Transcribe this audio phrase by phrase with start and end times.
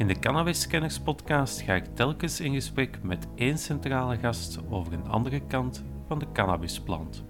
[0.00, 4.92] In de Cannabis Scanners podcast ga ik telkens in gesprek met één centrale gast over
[4.92, 7.24] een andere kant van de cannabisplant.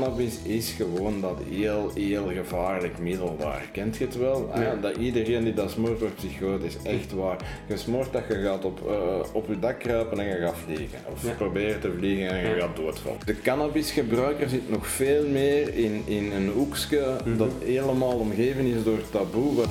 [0.00, 3.68] Cannabis is gewoon dat heel, heel gevaarlijk middel daar.
[3.72, 4.50] Kent je het wel?
[4.52, 6.76] Ah, ja, dat iedereen die dat smoort wordt psychotisch.
[6.82, 7.36] Echt waar.
[7.66, 8.94] Je smoort dat je gaat op, uh,
[9.32, 10.98] op je dak kruipen en je gaat vliegen.
[11.12, 13.18] Of proberen te vliegen en je gaat doodvallen.
[13.24, 17.36] De cannabisgebruiker zit nog veel meer in, in een hoekje Mhm.
[17.36, 19.64] dat helemaal omgeven is door taboe.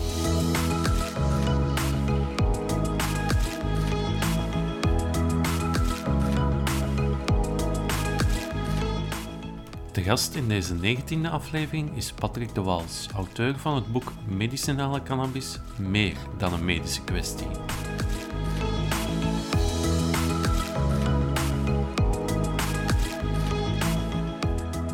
[10.05, 15.59] Gast in deze 19e aflevering is Patrick de Wals, auteur van het boek Medicinale Cannabis
[15.77, 17.47] Meer dan een medische kwestie.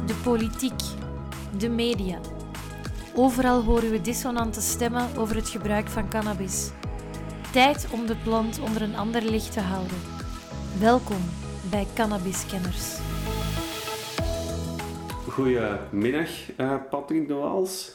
[0.06, 0.82] De politiek,
[1.58, 2.20] de media.
[3.16, 6.70] Overal horen we dissonante stemmen over het gebruik van cannabis.
[7.52, 9.98] Tijd om de plant onder een ander licht te houden.
[10.80, 11.22] Welkom
[11.70, 13.00] bij Cannabiskenners.
[15.32, 17.92] Goedemiddag, eh Patrick de Waals.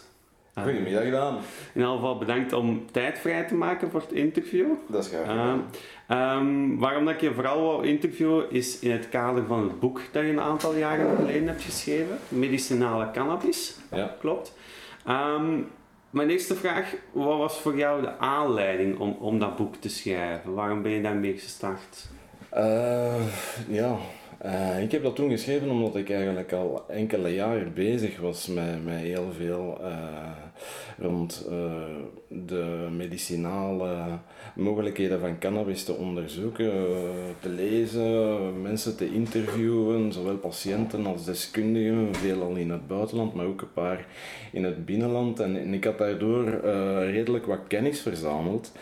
[0.55, 1.35] Eh, Goedemiddag Daan.
[1.73, 4.67] in ieder geval bedankt om tijd vrij te maken voor het interview.
[4.87, 5.65] Dat is graag Eh, gedaan.
[6.07, 10.01] ehm, waarom dat ik je vooral wou interviewen is in het kader van het boek
[10.13, 13.77] dat je een aantal jaren geleden hebt geschreven, Medicinale Cannabis.
[13.93, 14.15] Ja.
[14.21, 14.55] Klopt.
[15.07, 15.59] Ehm,
[16.11, 20.55] mijn eerste vraag, wat was voor jou de aanleiding om, om dat boek te schrijven?
[20.55, 22.07] Waarom ben je daarmee gestart?
[23.69, 23.97] Ja,
[24.39, 28.85] eh, ik heb dat toen geschreven omdat ik eigenlijk al enkele jaren bezig was met,
[28.85, 30.31] met heel veel eh,
[30.99, 31.57] rond eh,
[32.29, 34.19] de medicinale
[34.55, 36.73] mogelijkheden van cannabis te onderzoeken,
[37.41, 43.61] te lezen, mensen te interviewen, zowel patiënten als deskundigen, veelal in het buitenland, maar ook
[43.61, 44.07] een paar
[44.53, 45.41] in het binnenland.
[45.41, 46.61] En, en ik had daardoor
[47.11, 48.73] redelijk wat kennis verzameld.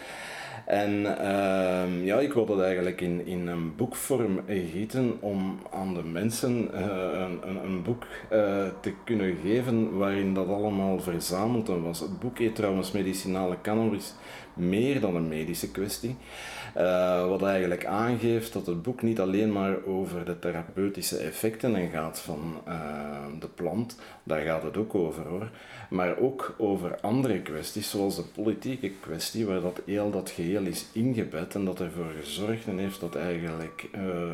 [0.67, 6.03] En ehm, ja, ik wilde dat eigenlijk in, in een boekvorm gieten om aan de
[6.03, 12.01] mensen eh, een, een, een boek eh, te kunnen geven waarin dat allemaal verzameld was.
[12.01, 14.15] Het boek heet trouwens Medicinale Cannabis,
[14.55, 16.17] meer dan een medische kwestie.
[16.75, 21.91] Eh, wat eigenlijk aangeeft dat het boek niet alleen maar over de therapeutische effecten en
[21.91, 22.63] gaat van
[23.39, 25.51] de plant, daar gaat het ook over hoor,
[25.91, 30.87] maar ook over andere kwesties, zoals de politieke kwestie, waar dat heel dat geheel is
[30.93, 34.33] ingebed en dat ervoor gezorgd heeft dat eigenlijk eh,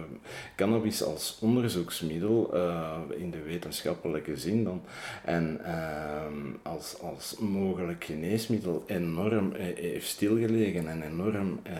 [0.57, 4.83] cannabis als onderzoeksmiddel eh, in de wetenschappelijke zin dan
[5.25, 11.75] en ehm, als, als mogelijk geneesmiddel enorm eh, heeft stilgelegen en enorm eh,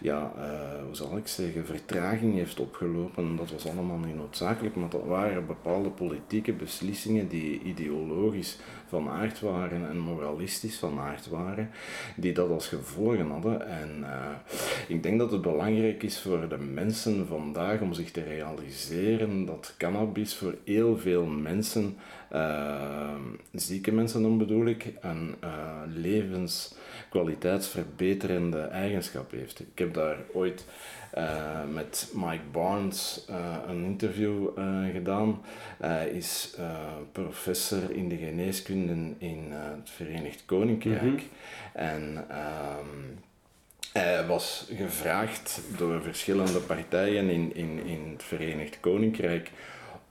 [0.00, 3.36] ja, eh, hoe zal ik zeggen, vertraging heeft opgelopen.
[3.36, 8.58] Dat was allemaal niet noodzakelijk, maar dat waren bepaalde politieke beslissingen die ideologisch
[8.92, 11.70] van aard waren en moralistisch van aard waren,
[12.16, 13.68] die dat als gevolgen hadden.
[13.68, 14.30] En eh,
[14.88, 19.74] ik denk dat het belangrijk is voor de mensen vandaag om zich te realiseren dat
[19.78, 21.96] cannabis voor heel veel mensen,
[22.28, 23.14] eh,
[23.52, 25.50] zieke mensen dan bedoel ik, een eh,
[25.94, 29.60] levenskwaliteitsverbeterende eigenschap heeft.
[29.60, 30.64] Ik heb daar ooit
[31.72, 35.42] met Mike Barnes eh, een interview eh, gedaan.
[35.78, 36.70] Hij is eh,
[37.12, 41.02] professor in de geneeskunde in eh, het Verenigd Koninkrijk.
[41.02, 41.22] Mhm.
[41.72, 42.86] En ehm,
[43.92, 49.50] hij was gevraagd door verschillende partijen in, in, in het Verenigd Koninkrijk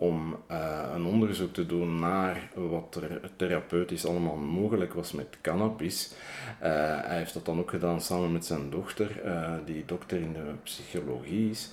[0.01, 6.11] om eh, een onderzoek te doen naar wat er therapeutisch allemaal mogelijk was met cannabis.
[6.59, 10.33] Eh, hij heeft dat dan ook gedaan samen met zijn dochter, eh, die dokter in
[10.33, 11.69] de psychologie is.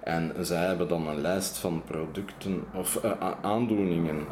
[0.00, 3.04] En zij hebben dan een lijst van producten of
[3.42, 4.26] aandoeningen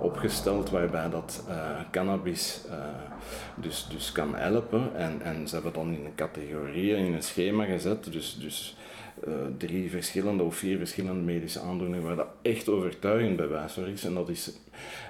[0.00, 1.44] opgesteld waarbij dat
[1.90, 2.60] cannabis
[3.54, 4.96] dus, dus kan helpen.
[4.96, 8.12] En, en ze hebben dan in een categorieën, in een schema gezet.
[8.12, 8.76] Dus, dus
[9.26, 14.04] eh, drie verschillende of vier verschillende medische aandoeningen waar dat echt overtuigend bewijs voor is.
[14.04, 14.52] En dat is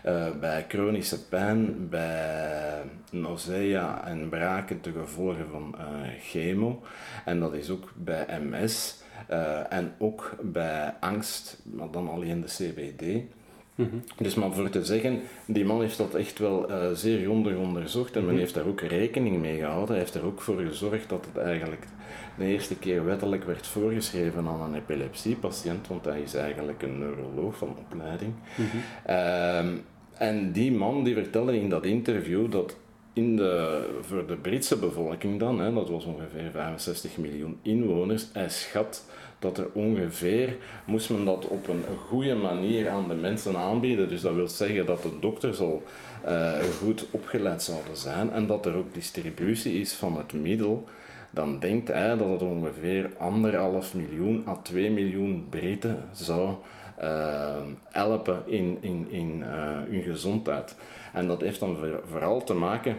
[0.02, 5.84] eh, bij chronische pijn, bij nausea en braken te gevolgen van eh,
[6.20, 6.82] chemo.
[7.24, 9.02] En dat is ook bij MS
[9.68, 13.22] en ook bij angst, maar dan alleen de CBD.
[14.16, 18.16] Dus maar voor te zeggen, die man heeft dat echt wel eh, zeer grondig onderzocht
[18.16, 19.88] en men heeft daar ook rekening mee gehouden.
[19.88, 21.86] Hij heeft er ook voor gezorgd dat het eigenlijk
[22.38, 27.56] de eerste keer wettelijk werd voorgeschreven aan een epilepsiepatiënt, want hij is eigenlijk een neuroloog
[27.56, 28.32] van opleiding.
[29.04, 29.68] Ehm,
[30.12, 32.76] en die man die vertelde in dat interview dat
[33.12, 38.48] in de, voor de Britse bevolking dan, hè, dat was ongeveer 65 miljoen inwoners, hij
[38.48, 39.04] schat
[39.38, 44.08] dat er ongeveer, moest men dat op een goede manier aan de mensen aanbieden.
[44.08, 45.82] Dus dat wil zeggen dat de dokters al
[46.26, 50.84] uh, goed opgeleid zouden zijn en dat er ook distributie is van het middel.
[51.30, 56.54] Dan denkt hij dat het ongeveer anderhalf miljoen à 2 miljoen Britten zou
[57.02, 59.46] uh, helpen in, in, in uh,
[59.88, 60.76] hun gezondheid.
[61.12, 61.76] En dat heeft dan
[62.10, 62.96] vooral te maken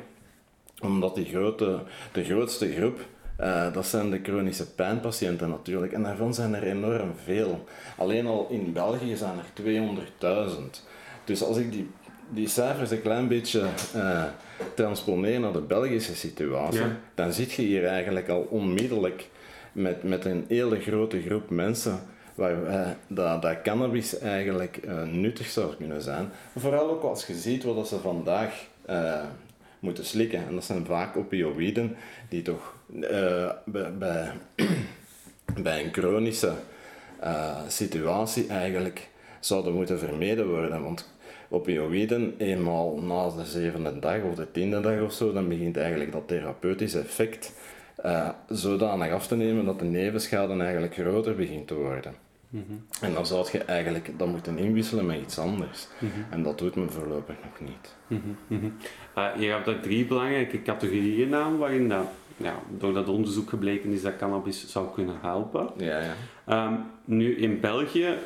[0.82, 1.80] omdat die grote,
[2.12, 3.00] de grootste groep
[3.42, 5.94] uh, dat zijn de chronische pijnpatiënten natuurlijk.
[5.94, 7.66] En daarvan zijn er enorm veel.
[7.98, 9.64] Alleen al in België zijn er
[10.50, 10.56] 200.000.
[11.24, 11.90] Dus als ik die,
[12.30, 13.64] die cijfers een klein beetje
[13.96, 14.24] uh,
[14.74, 19.30] transponeer naar de Belgische situatie, dan zit je hier eigenlijk al onmiddellijk
[19.72, 22.00] met, met een hele grote groep mensen
[22.36, 26.30] waar uh, dat, dat cannabis eigenlijk uh, nuttig zou kunnen zijn.
[26.58, 28.68] Vooral ook als je ziet wat ze vandaag
[29.80, 30.48] moeten slikken.
[30.48, 31.96] En dat zijn vaak opioïden
[32.30, 34.32] die toch uh, bij, bij,
[35.64, 36.54] bij, een chronische
[37.24, 39.10] uh, situatie eigenlijk
[39.40, 40.84] zouden moeten vermeden worden.
[40.84, 41.10] Want
[41.50, 46.12] opioïden, eenmaal na de zevende dag of de tiende dag of zo, dan begint eigenlijk
[46.12, 47.54] dat therapeutische effect
[48.06, 52.14] uh, zodanig af te nemen dat de nevenschade eigenlijk groter begint te worden.
[52.50, 52.86] Mm -hmm.
[53.02, 55.88] En dan zou je eigenlijk dat moeten inwisselen met iets anders.
[56.00, 56.26] Mm -hmm.
[56.30, 57.96] En dat doet men voorlopig nog niet.
[58.08, 58.78] Mm -hmm.
[59.18, 62.06] uh, je hebt daar drie belangrijke categorieën aan waarin dat
[62.40, 65.70] ja, door dat onderzoek gebleken is dat cannabis zou kunnen helpen.
[65.78, 66.66] Ja, ja.
[66.68, 68.18] Um, nu in België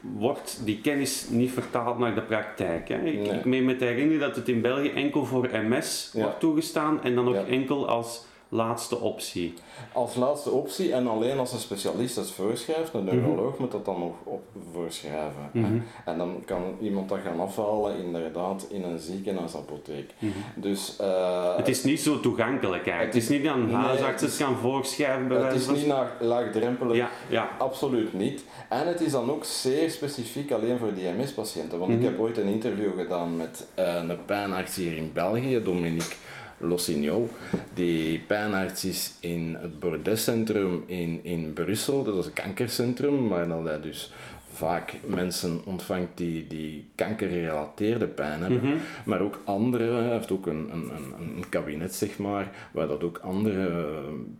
[0.00, 2.88] wordt die kennis niet vertaald naar de praktijk.
[2.88, 2.96] Hè?
[2.96, 3.38] Ik, nee.
[3.38, 6.22] ik meen me te herinneren dat het in België enkel voor MS ja.
[6.22, 7.44] wordt toegestaan en dan nog ja.
[7.44, 9.54] enkel als laatste optie.
[9.92, 13.54] Als laatste optie en alleen als een specialist het voorschrijft, een neuroloog mm -hmm.
[13.58, 15.50] moet dat dan nog op voorschrijven.
[15.52, 15.84] Mm -hmm.
[16.04, 20.10] En dan kan iemand dat gaan afhalen inderdaad in een ziekenhuisapotheek.
[20.18, 20.62] Mm -hmm.
[20.62, 23.14] Dus, uh, het is niet zo toegankelijk eigenlijk.
[23.14, 26.96] Het is niet dat een huisarts het gaan voorschrijven bij Het is niet naar laagdrempelig,
[26.96, 27.48] ja, ja.
[27.58, 28.44] absoluut niet.
[28.68, 31.78] En het is dan ook zeer specifiek alleen voor DMS-patiënten.
[31.78, 36.14] Want ik heb ooit een interview gedaan met uh, een pijnarts hier in België, Dominique
[36.62, 37.30] Lossignol,
[37.74, 42.04] die pijnarts is in het Bordescentrum in, in Brussel.
[42.04, 44.12] Dat is een kankercentrum, maar dat hij dus
[44.52, 48.60] vaak mensen ontvangt die, die kankergerelateerde pijn hebben.
[48.62, 48.80] Mm -hmm.
[49.04, 50.90] Maar ook andere, hij heeft ook een, een,
[51.36, 53.92] een, kabinet, zeg maar, waar dat ook andere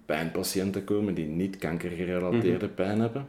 [0.06, 2.74] pijnpatiënten komen die niet kankergerelateerde mm -hmm.
[2.74, 3.28] pijn hebben.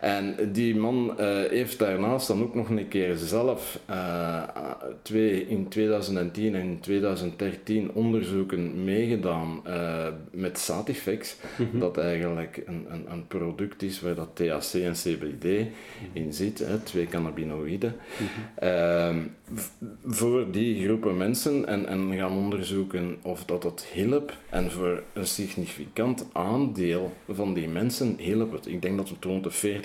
[0.00, 4.42] En die man uh, heeft daarnaast dan ook nog een keer zelf uh,
[5.02, 11.80] twee, in 2010 en 2013 onderzoeken meegedaan uh, met Satifex, mm -hmm.
[11.80, 15.66] dat eigenlijk een, een, een, product is waar dat THC en CBD
[16.12, 19.30] in zit, hè, twee cannabinoïden, mm -hmm.
[20.06, 25.26] voor die groepen mensen en, en gaan onderzoeken of dat het hielp en voor een
[25.26, 28.66] significant aandeel van die mensen hielp het.
[28.66, 29.82] Ik denk dat het rond de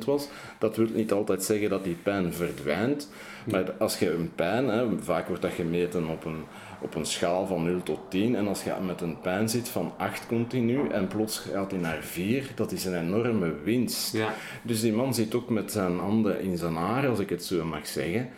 [0.00, 0.28] 40% was.
[0.58, 3.10] Dat wil niet altijd zeggen dat die pijn verdwijnt,
[3.50, 6.44] maar als je een pijn, hè, vaak wordt dat gemeten op een
[6.80, 8.36] op een schaal van 0 tot 10.
[8.36, 12.02] En als je met een pijn zit van 8 continu en plots gaat hij naar
[12.02, 14.12] 4, dat is een enorme winst.
[14.12, 14.34] Ja.
[14.62, 17.64] Dus die man zit ook met zijn handen in zijn haar, als ik het zo
[17.64, 18.28] mag zeggen.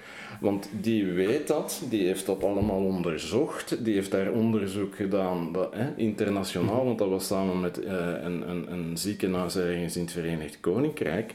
[0.40, 5.74] Want die weet dat, die heeft dat allemaal onderzocht, die heeft daar onderzoek gedaan, dat,
[5.74, 7.90] hè, internationaal, want dat was samen met uh,
[8.22, 11.34] een, een, een ziekenhuis ergens in het Verenigd Koninkrijk.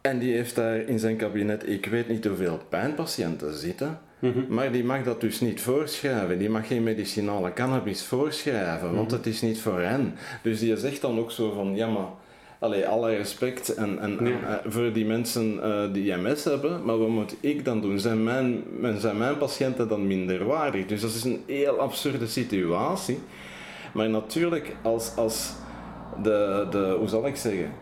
[0.00, 4.46] En die heeft daar in zijn kabinet, ik weet niet hoeveel pijnpatiënten zitten, Mm -hmm.
[4.48, 6.38] Maar die mag dat dus niet voorschrijven.
[6.38, 9.16] Die mag geen medicinale cannabis voorschrijven, want mm -hmm.
[9.16, 10.14] het is niet voor hen.
[10.42, 12.06] Dus die zegt dan ook zo van, ja maar,
[12.58, 17.08] allee, alle respect en, en, en, voor die mensen uh, die MS hebben, maar wat
[17.08, 18.00] moet ik dan doen?
[18.00, 18.62] Zijn mijn,
[18.98, 20.86] zijn mijn patiënten dan minderwaardig?
[20.86, 23.18] Dus dat is een heel absurde situatie.
[23.92, 25.52] Maar natuurlijk, als, als
[26.22, 27.72] de, de, hoe zal ik zeggen,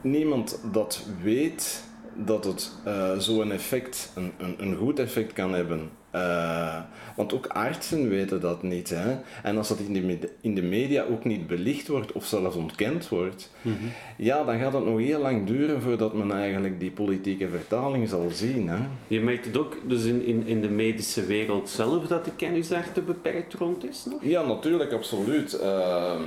[0.00, 1.84] niemand dat weet
[2.24, 5.90] dat het uh, zo'n effect, een, een, een, goed effect kan hebben.
[6.14, 6.78] Uh,
[7.16, 8.90] want ook artsen weten dat niet.
[8.90, 9.16] Hè?
[9.42, 13.08] En als dat in de, in de media ook niet belicht wordt of zelfs ontkend
[13.08, 13.90] wordt, mm -hmm.
[14.16, 18.28] ja, dan gaat het nog heel lang duren voordat men eigenlijk die politieke vertaling zal
[18.32, 18.68] zien.
[18.68, 18.78] Hè?
[19.06, 22.68] Je merkt het ook dus in, in, in de medische wereld zelf dat de kennis
[22.68, 24.04] daar te beperkt rond is?
[24.10, 24.24] Nog?
[24.24, 25.58] Ja, natuurlijk, absoluut.
[25.62, 26.20] Uh,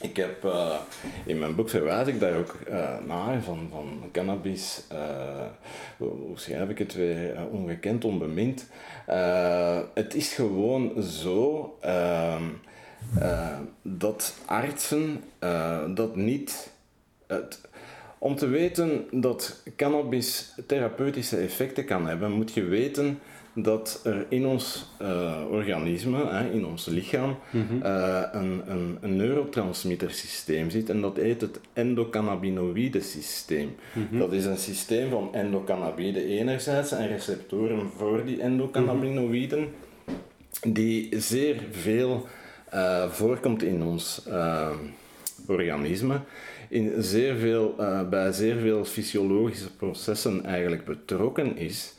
[0.00, 0.76] ik heb uh,
[1.24, 4.98] in mijn boek verwijs ik daar ook uh, naar van, van cannabis, uh,
[5.96, 8.66] hoe, hoe, schrijf ik het weer, ongekend, onbemind.
[9.94, 12.44] het is gewoon zo ehm,
[13.82, 15.24] dat artsen
[15.94, 16.70] dat niet.
[17.26, 17.60] Het,
[18.18, 23.18] om te weten dat cannabis therapeutische effecten kan hebben, moet je weten
[23.58, 27.64] dat er in ons uh, organisme, hè, in ons lichaam, mm
[28.32, 33.74] een, een, een neurotransmittersysteem zit en dat heet het endocannabinoïde systeem.
[33.92, 34.18] Mhm.
[34.18, 39.68] Dat is een systeem van endocannabide enerzijds en receptoren voor die endocannabinoïden,
[40.62, 42.26] die zeer veel
[42.74, 44.22] uh, voorkomt in ons
[45.46, 46.20] organisme
[46.68, 47.74] in zeer veel,
[48.10, 51.94] bij zeer veel fysiologische processen eigenlijk betrokken is.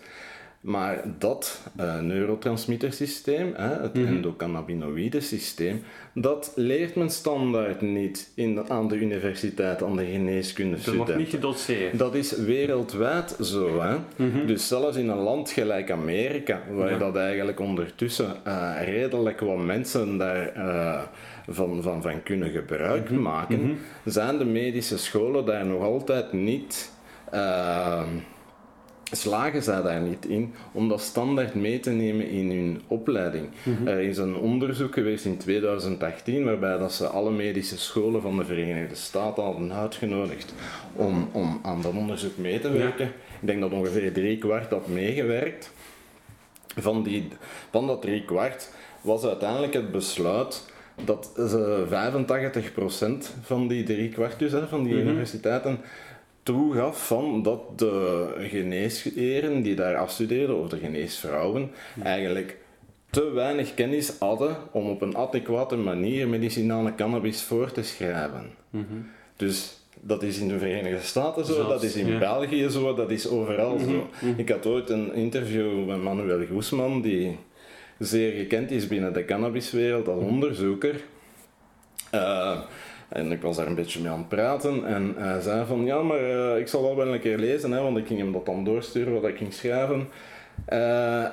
[0.62, 5.84] Maar dat uh, neurotransmittersysteem, hè, het mm endocannabinoïde systeem,
[6.14, 10.78] dat leert men standaard niet in, aan de universiteit, aan de geneeskunde.
[10.86, 12.00] Dat wordt niet gedoseerd.
[12.00, 13.82] Dat is wereldwijd zo.
[13.82, 13.96] Hè.
[14.16, 14.46] Mhm.
[14.46, 20.18] Dus zelfs in een land gelijk Amerika, waar dat eigenlijk ondertussen uh, redelijk wat mensen
[20.18, 21.02] daar uh,
[21.48, 23.22] van, van, van kunnen gebruik mhm.
[23.22, 23.74] maken, mhm.
[24.06, 26.92] zijn de medische scholen daar nog altijd niet
[29.12, 33.48] slagen zij daar niet in om dat standaard mee te nemen in hun opleiding.
[33.64, 33.88] Mhm.
[33.88, 38.46] Er is een onderzoek geweest in 2018 waarbij dat ze alle medische scholen van de
[38.46, 40.54] Verenigde Staten hadden uitgenodigd
[40.94, 43.06] om, om aan dat onderzoek mee te werken.
[43.42, 45.72] Ik denk dat ongeveer drie kwart had meegewerkt.
[46.80, 47.28] Van, die,
[47.72, 48.72] van dat drie kwart
[49.02, 50.64] was uiteindelijk het besluit
[51.06, 51.86] dat ze
[53.34, 55.08] 85% van die drie kwart dus, van die mhm.
[55.08, 55.80] universiteiten
[56.48, 61.72] toegaf van dat de geneesheren die daar afstudeerden, of de geneesvrouwen,
[62.04, 62.58] eigenlijk
[63.10, 68.50] te weinig kennis hadden om op een adequate manier medicinale cannabis voor te schrijven.
[68.70, 68.84] Mhm.
[69.36, 73.28] Dus dat is in de Verenigde Staten zo, dat is in België zo, dat is
[73.28, 73.84] overal mhm.
[73.84, 74.10] zo.
[74.22, 74.40] Mhm.
[74.40, 77.38] Ik had ooit een interview met Manuel Goesman, die
[78.00, 80.96] zeer gekend is binnen de cannabiswereld als onderzoeker.
[82.14, 82.60] Uh,
[83.10, 86.02] en ik was daar een beetje mee aan het praten en hij zei van ja,
[86.02, 88.46] maar uh, ik zal wel wel een keer lezen, hè, want ik ging hem dat
[88.46, 90.08] dan doorsturen wat ik ging schrijven.
[90.74, 91.26] Uh,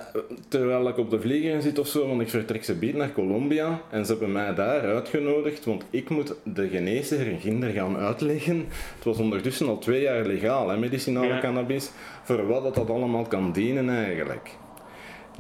[0.49, 3.81] terwijl ik op de vlieger zit of zo, want ik vertrek ze bieden naar Colombia
[3.91, 8.67] en ze hebben mij daar uitgenodigd, want ik moet de geneesheer in Ginder gaan uitleggen.
[8.95, 11.91] Het was ondertussen al twee jaar legaal, hè, medicinale cannabis,
[12.23, 14.51] voor wat dat, dat allemaal kan dienen eigenlijk.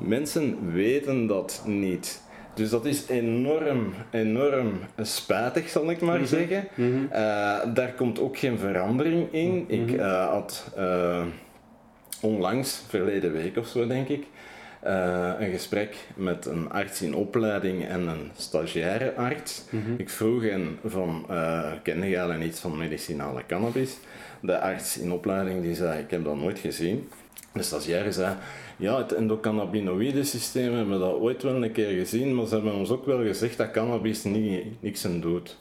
[0.00, 2.23] Mensen weten dat niet.
[2.55, 6.29] Dus dat is enorm, enorm spijtig, zal ik maar mhm.
[6.29, 6.69] zeggen.
[6.75, 7.05] Mhm.
[7.11, 9.67] Eh, daar komt ook geen verandering in.
[9.69, 9.73] Mhm.
[9.73, 11.23] Ik uh, had uh,
[12.21, 14.27] onlangs, verleden week of zo denk ik,
[15.39, 19.65] een gesprek met een arts in opleiding en een stagiaire arts.
[19.97, 21.27] Ik vroeg hen van,
[21.83, 23.97] ken jij al iets van medicinale cannabis?
[24.41, 27.09] De arts in opleiding die zei, ik heb dat nooit gezien.
[27.53, 28.35] De stagiaire zei,
[28.76, 32.75] ja, het endocannabinoïde systeem hebben we dat ooit wel een keer gezien, maar ze hebben
[32.75, 35.57] ons ook wel gezegd dat cannabis niet, niks aan doet.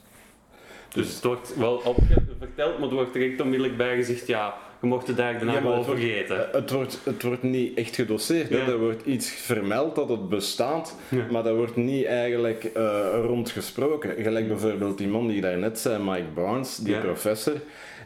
[0.93, 1.95] Dus, het wordt wel
[2.39, 5.83] verteld, maar er wordt direct onmiddellijk bij gezegd, ja, je mocht het daar daarna wel
[5.83, 6.47] vergeten.
[6.51, 8.51] Het wordt, het wordt niet echt gedoseerd.
[8.51, 10.97] Er wordt iets vermeld dat het bestaat,
[11.31, 14.23] maar daar wordt niet eigenlijk uh, rond gesproken.
[14.23, 17.55] Gelijk bijvoorbeeld die man die daar net zei, Mike Barnes, die professor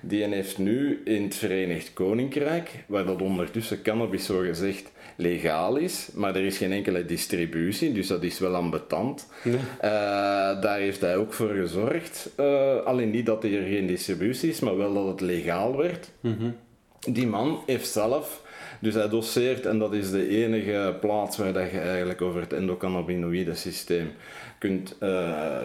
[0.01, 6.09] die heeft nu in het Verenigd Koninkrijk, waar dat ondertussen cannabis zo gezegd legaal is,
[6.13, 9.27] maar er is geen enkele distributie, dus dat is wel ambetant.
[9.43, 9.51] Ja.
[9.53, 12.29] Uh, daar heeft hij ook voor gezorgd.
[12.39, 16.11] Uh, alleen niet dat er geen distributie is, maar wel dat het legaal werd.
[16.21, 16.55] Mm
[16.99, 18.41] Die man heeft zelf
[18.79, 22.53] dus hij doseert en dat is de enige plaats waar dat je eigenlijk over het
[22.53, 24.11] endocannabinoïde systeem
[24.57, 25.57] kunt uh,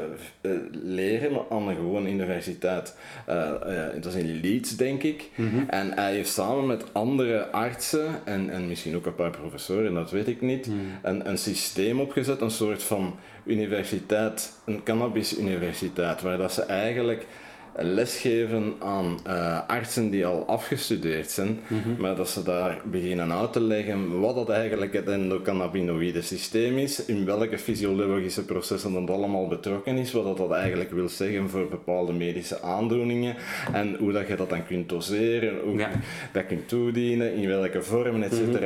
[0.73, 2.97] leren aan een gewone universiteit.
[3.29, 3.51] Uh,
[4.01, 5.31] dat is in Leeds, denk ik.
[5.35, 5.69] Mhm.
[5.69, 10.11] En hij heeft samen met andere artsen en, en misschien ook een paar professoren, dat
[10.11, 10.79] weet ik niet, mhm.
[11.03, 17.27] een, een systeem opgezet, een soort van universiteit, een cannabis-universiteit, waar dat ze eigenlijk
[17.77, 22.01] lesgeven aan uh, artsen die al afgestudeerd zijn, mhm.
[22.01, 27.05] maar dat ze daar beginnen uit te leggen wat dat eigenlijk het endocannabinoïde systeem is,
[27.05, 32.13] in welke fysiologische processen dat allemaal betrokken is, wat dat, eigenlijk wil zeggen voor bepaalde
[32.13, 33.37] medische aandoeningen
[33.73, 35.91] en hoe dat je dat dan kunt doseren, hoe ja.
[36.33, 38.39] dat kunt toedienen, in welke vormen, etc.
[38.39, 38.61] Mm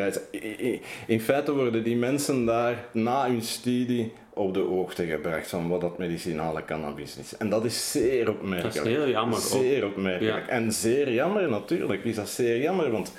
[1.07, 5.81] In feite worden die mensen daar na hun studie op de hoogte gebracht van wat
[5.81, 7.37] dat medicinale cannabis is.
[7.37, 8.75] En dat is zeer opmerkelijk.
[8.75, 9.39] Dat is heel jammer.
[9.39, 10.47] Zeer opmerkelijk.
[10.47, 13.13] En zeer jammer natuurlijk is dat zeer jammer, want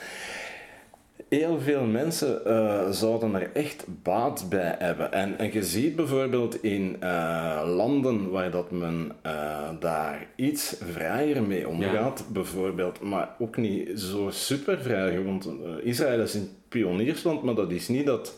[1.30, 5.12] heel veel mensen uh, zouden er echt baat bij hebben.
[5.12, 11.44] En, en je ziet bijvoorbeeld in uh, landen waar dat men uh, daar iets vrijer
[11.44, 15.50] mee omgaat, bijvoorbeeld, maar ook niet zo super vrij, want
[15.84, 18.36] Israël is een pioniersland, maar dat is niet dat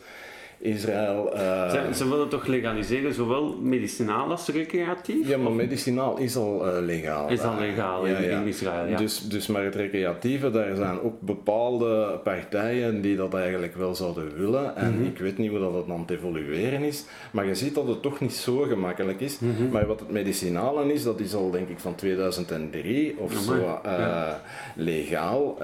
[0.61, 1.31] Israël.
[1.35, 5.27] Uh, ze, ze, willen toch legaliseren, zowel medicinaal als recreatief?
[5.27, 7.29] Ja, maar medicinaal is al uh, legaal.
[7.29, 8.97] Is al legaal in, in, Israël, ja.
[8.97, 14.37] Dus, dus maar het recreatieve, daar zijn ook bepaalde partijen die dat eigenlijk wel zouden
[14.37, 14.75] willen.
[14.75, 15.05] En mm -hmm.
[15.05, 17.05] ik weet niet hoe dat het aan het evolueren is.
[17.31, 19.39] Maar je ziet dat het toch niet zo gemakkelijk is.
[19.39, 19.69] Mm -hmm.
[19.69, 23.53] Maar wat het medicinale is, dat is al denk ik van 2003 of oh, zo
[23.53, 24.41] uh, ja.
[24.75, 25.57] legaal.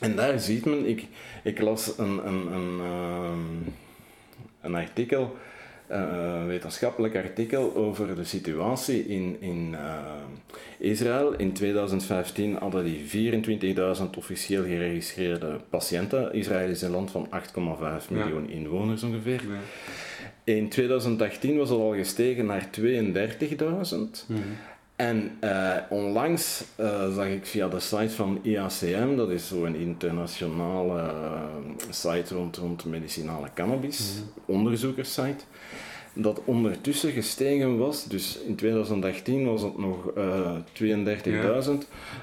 [0.00, 1.06] en daar ziet men, ik,
[1.46, 3.30] ik las een, een, een, uh,
[4.60, 5.36] een artikel,
[5.90, 5.96] uh,
[6.40, 10.00] een wetenschappelijk artikel over de situatie in, in uh,
[10.78, 11.34] Israël.
[11.34, 13.34] In 2015 hadden die
[13.98, 16.32] 24.000 officieel geregistreerde patiënten.
[16.32, 18.54] Israël is een land van 8,5 miljoen ja.
[18.54, 19.42] inwoners ongeveer.
[19.48, 19.58] Ja.
[20.44, 22.82] In 2018 was het al gestegen naar 32.000.
[22.82, 24.42] Mm -hmm.
[24.96, 31.02] En uh, onlangs uh, zag ik via de site van IACM, dat is zo'n internationale
[31.02, 34.54] uh, site rond, rond medicinale cannabis, mm -hmm.
[34.56, 35.44] onderzoekerssite,
[36.12, 38.04] dat ondertussen gestegen was.
[38.04, 40.14] Dus in 2018 was het nog 32.000,
[41.24, 41.62] ja.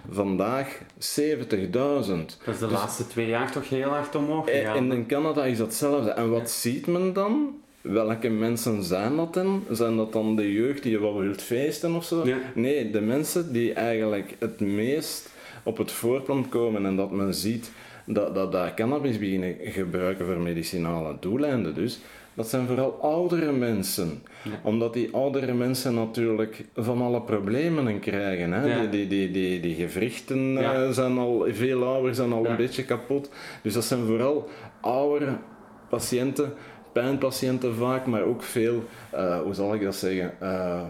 [0.09, 0.85] vandaag 70.000.
[0.97, 2.07] Dat
[2.45, 4.75] is de dus, laatste twee jaar toch heel hard omhoog gegaan.
[4.75, 6.09] En in Canada is dat hetzelfde.
[6.09, 6.47] En wat ja.
[6.47, 7.61] ziet men dan?
[7.83, 9.63] Welke mensen zijn dat dan?
[9.69, 12.27] Zijn dat dan de jeugd die wel wilt feesten of zo?
[12.27, 12.37] Ja.
[12.55, 15.31] Nee, de mensen die eigenlijk het meest
[15.63, 17.71] op het voorplan komen en dat men ziet
[18.05, 21.99] dat, dat daar cannabis beginnen gebruiken voor medicinale doeleinden dus,
[22.33, 24.23] dat zijn vooral oudere mensen.
[24.43, 24.51] Ja.
[24.63, 28.51] Omdat die oudere mensen natuurlijk van alle problemen krijgen.
[28.51, 28.65] Hè?
[28.65, 28.79] Ja.
[28.79, 30.83] Die, die, die, die, die gewrichten ja.
[30.83, 33.29] uh, zijn al, veel ouder zijn al een beetje kapot.
[33.61, 34.49] Dus dat zijn vooral
[34.81, 35.37] oudere
[35.89, 36.53] patiënten
[36.93, 38.83] pijnpatiënten vaak, maar ook veel,
[39.13, 40.81] uh, hoe zal ik dat zeggen, uh,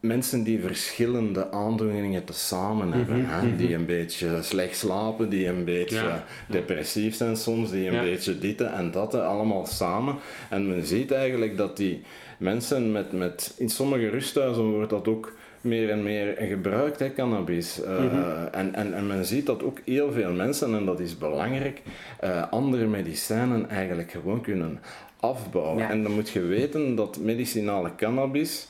[0.00, 3.26] mensen die verschillende aandoeningen tezamen mm -hmm, hebben.
[3.26, 3.38] Hè?
[3.38, 3.56] -hmm.
[3.56, 6.24] Die een beetje slecht slapen, die een beetje ja.
[6.48, 8.02] depressief zijn soms, die een ja.
[8.02, 10.16] beetje dit en dat, allemaal samen.
[10.50, 12.02] En men ziet eigenlijk dat die
[12.38, 17.80] mensen met, met in sommige rusthuizen wordt dat ook meer en meer gebruikt, hè, cannabis.
[17.80, 18.48] Uh, mm -hmm.
[18.52, 21.82] en, en, en men ziet dat ook heel veel mensen, en dat is belangrijk,
[22.24, 24.80] uh, andere medicijnen eigenlijk gewoon kunnen
[25.20, 25.78] afbouwen.
[25.78, 25.90] Ja.
[25.90, 28.68] En dan moet je weten dat medicinale cannabis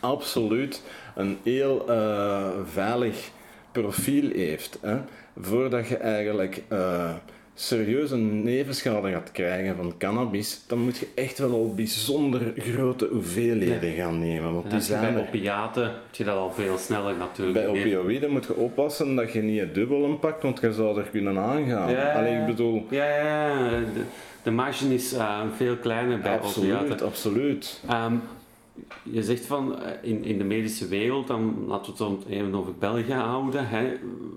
[0.00, 0.82] absoluut
[1.14, 3.30] een heel uh, veilig
[3.72, 4.78] profiel heeft.
[4.80, 4.96] Hè,
[5.40, 6.62] voordat je eigenlijk
[7.54, 13.88] serieuze nevenschade gaat krijgen van cannabis, dan moet je echt wel al bijzonder grote hoeveelheden
[13.88, 14.02] ja.
[14.04, 14.54] gaan nemen.
[14.54, 17.66] Want die zijn bij opiaten heb je dat al veel sneller natuurlijk.
[17.66, 21.08] Bij opioïden moet je oppassen dat je niet het dubbele pakt, want je zou er
[21.10, 21.90] kunnen aangaan.
[21.90, 22.86] Ja, Allee, ik bedoel...
[22.90, 24.02] Ja, ja, de,
[24.42, 27.06] de marge is uh, veel kleiner bij absoluut, opiaten.
[27.06, 28.22] Absoluut, um,
[29.02, 33.12] je zegt van in, in de medische wereld, dan laten we het even over België
[33.12, 33.92] houden, hè,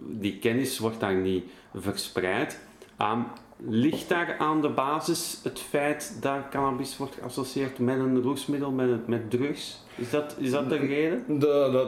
[0.07, 2.59] die kennis wordt daar niet verspreid.
[3.01, 3.25] Um,
[3.59, 9.07] ligt daar aan de basis het feit dat cannabis wordt geassocieerd met een roesmiddel, met,
[9.07, 9.85] met drugs?
[9.95, 11.39] Is dat, is dat de reden?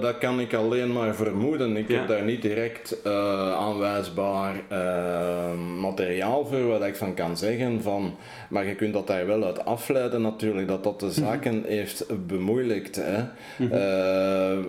[0.02, 1.78] Dat, kan ik alleen maar vermoeden.
[1.78, 1.98] Ik ja.
[1.98, 7.82] heb daar niet direct uh, aanwijsbaar uh, materiaal voor wat ik van kan zeggen.
[7.82, 8.16] Van,
[8.50, 11.70] maar je kunt dat daar wel uit afleiden natuurlijk, dat dat de zaken mm -hmm.
[11.70, 12.96] heeft bemoeilijkt.
[12.96, 13.22] Hè.
[13.58, 13.72] Mm -hmm.
[13.72, 14.66] uh,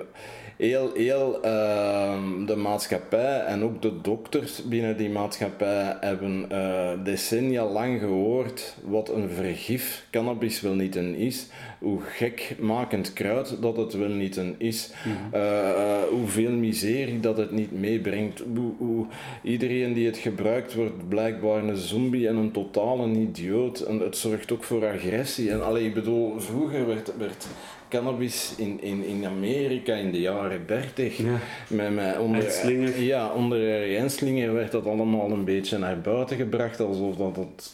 [0.61, 7.64] heel, heel uh, de maatschappij en ook de dokters binnen die maatschappij hebben uh, decennia
[7.64, 11.46] lang gehoord wat een vergif cannabis wel niet een is,
[11.81, 15.40] hoe gekmakend kruid dat het wel niet een is, mm -hmm.
[15.40, 19.07] uh, hoeveel miserie dat het niet meebrengt, hoe, hoe,
[19.43, 24.53] iedereen die het gebruikt wordt blijkbaar een zombie en een totale idioot en het zorgt
[24.53, 27.47] ook voor agressie en allee, ik bedoel, vroeger werd, werd
[27.88, 31.16] cannabis in, in, in Amerika in de jaren 30.
[31.16, 31.25] Ja.
[31.69, 37.37] Met, met onder, ja, onder werd dat allemaal een beetje naar buiten gebracht, alsof dat
[37.37, 37.73] het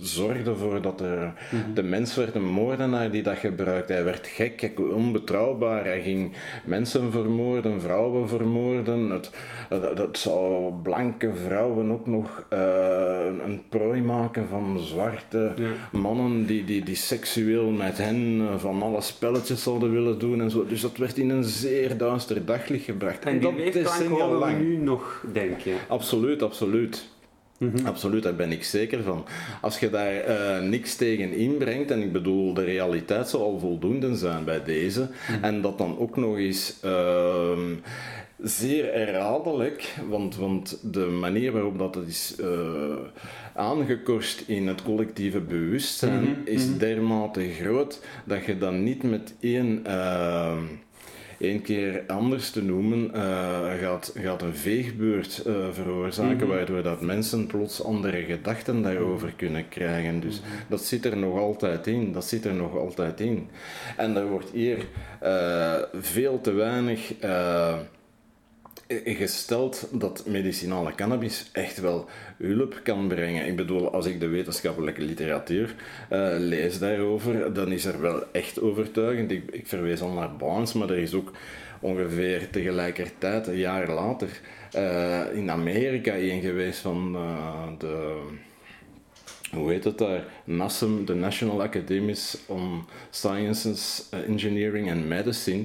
[0.00, 1.74] zorgde ervoor dat er, mm -hmm.
[1.74, 3.92] de mens werd een moordenaar die dat gebruikte.
[3.92, 5.84] Hij werd gek, onbetrouwbaar.
[5.84, 6.32] Hij ging
[6.64, 9.10] mensen vermoorden, vrouwen vermoorden.
[9.10, 9.30] Het,
[9.68, 12.58] het, het zou blanke vrouwen ook nog uh,
[13.44, 15.98] een prooi maken van zwarte ja.
[15.98, 20.66] mannen die, die, die seksueel met hen van alle spelletjes zouden willen doen en zo.
[20.66, 23.24] Dus dat werd in een zeer duister daglicht gebracht.
[23.24, 25.76] En, en die weerklank horen we nu nog, denk je?
[25.88, 27.12] Absoluut, absoluut.
[27.58, 27.86] Mm -hmm.
[27.86, 29.24] Absoluut, daar ben ik zeker van.
[29.60, 34.16] Als je daar uh, niks tegen inbrengt, en ik bedoel, de realiteit zal al voldoende
[34.16, 35.44] zijn bij deze, mm -hmm.
[35.44, 37.58] en dat dan ook nog eens uh,
[38.42, 42.46] zeer herhaaldelijk, want, want de manier waarop dat is uh,
[43.54, 46.78] aangekost in het collectieve bewustzijn Mhm, is mhm.
[46.78, 49.82] dermate groot dat je dan niet met één
[51.38, 53.10] één keer anders te noemen,
[53.80, 55.42] gaat, gaat een veegbeurt
[55.72, 56.56] veroorzaken, mhm.
[56.56, 60.20] waardoor dat mensen plots andere gedachten daarover kunnen krijgen.
[60.20, 60.48] Dus mhm.
[60.68, 62.12] dat zit er nog altijd in.
[62.12, 63.48] Dat zit er nog altijd in.
[63.96, 64.86] En er wordt hier
[66.00, 67.12] veel te weinig
[69.04, 73.46] gesteld dat medicinale cannabis echt wel hulp kan brengen.
[73.46, 75.74] Ik bedoel, als ik de wetenschappelijke literatuur
[76.12, 79.30] uh, lees daarover, dan is er wel echt overtuigend.
[79.30, 81.32] Ik, ik verwees al naar Barnes, maar er is ook
[81.80, 84.28] ongeveer tegelijkertijd, een jaar later,
[84.76, 88.22] uh, in Amerika een geweest van uh, de
[89.54, 95.64] hoe heet het daar, NASM, de National Academies on Sciences, eh, Engineering and Medicine,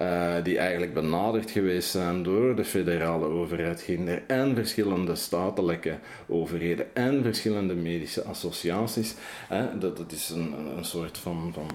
[0.00, 6.94] uh, die eigenlijk benaderd geweest zijn door de federale overheid, Ginder, en verschillende statelijke overheden
[6.94, 9.14] en verschillende medische associaties.
[9.78, 11.66] dat, dat is een, een soort van, van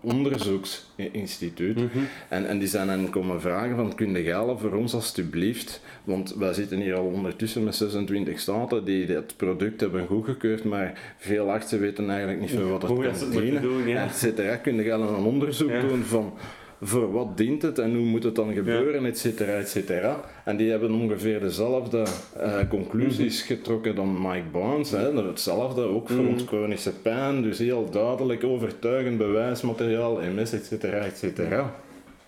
[0.00, 1.76] onderzoeksinstituut.
[1.76, 1.98] Mhm.
[2.28, 6.34] en, en die zijn dan komen vragen van, kun je helpen voor ons alstublieft, want
[6.34, 11.50] wij zitten hier al ondertussen met 26 staten die het product hebben goedgekeurd, maar veel
[11.66, 13.62] artsen weten eigenlijk niet veel wat het kan dienen.
[13.62, 14.08] Doen, ja.
[14.22, 14.60] Et.
[14.60, 16.32] Kun je een onderzoek doen van
[16.80, 19.08] voor wat dient het en hoe moet het dan gebeuren, ja.
[19.08, 20.20] et cetera, et cetera.
[20.44, 22.04] En die hebben ongeveer dezelfde
[22.36, 23.52] uh, conclusies mhm.
[23.52, 24.90] getrokken dan Mike Barnes.
[24.90, 25.26] Hè.
[25.26, 26.38] Hetzelfde, ook voor mm.
[26.46, 31.74] chronische pijn, dus heel duidelijk, overtuigend bewijsmateriaal, MS, et cetera, et cetera.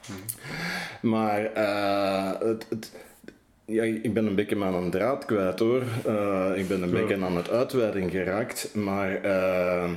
[0.09, 0.18] Mhm.
[1.09, 2.92] Maar uh, het, het
[3.68, 5.83] ja, ik ben een beetje aan een draad kwijt hoor.
[6.07, 8.74] Uh, ik ben een beetje aan het uitweiden geraakt.
[8.74, 9.90] Maar uh,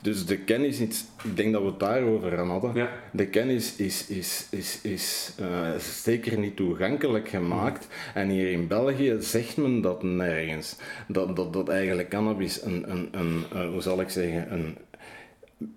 [0.00, 2.74] dus de kennis, ik denk dat we het daarover aan hadden.
[2.74, 2.88] Ja.
[3.12, 7.88] De kennis is, is, is, is uh, zeker niet toegankelijk gemaakt.
[8.14, 10.76] En hier in België zegt men dat nergens.
[11.08, 14.76] Dat, dat, dat eigenlijk cannabis een, een, een hoe zal ik zeggen, een,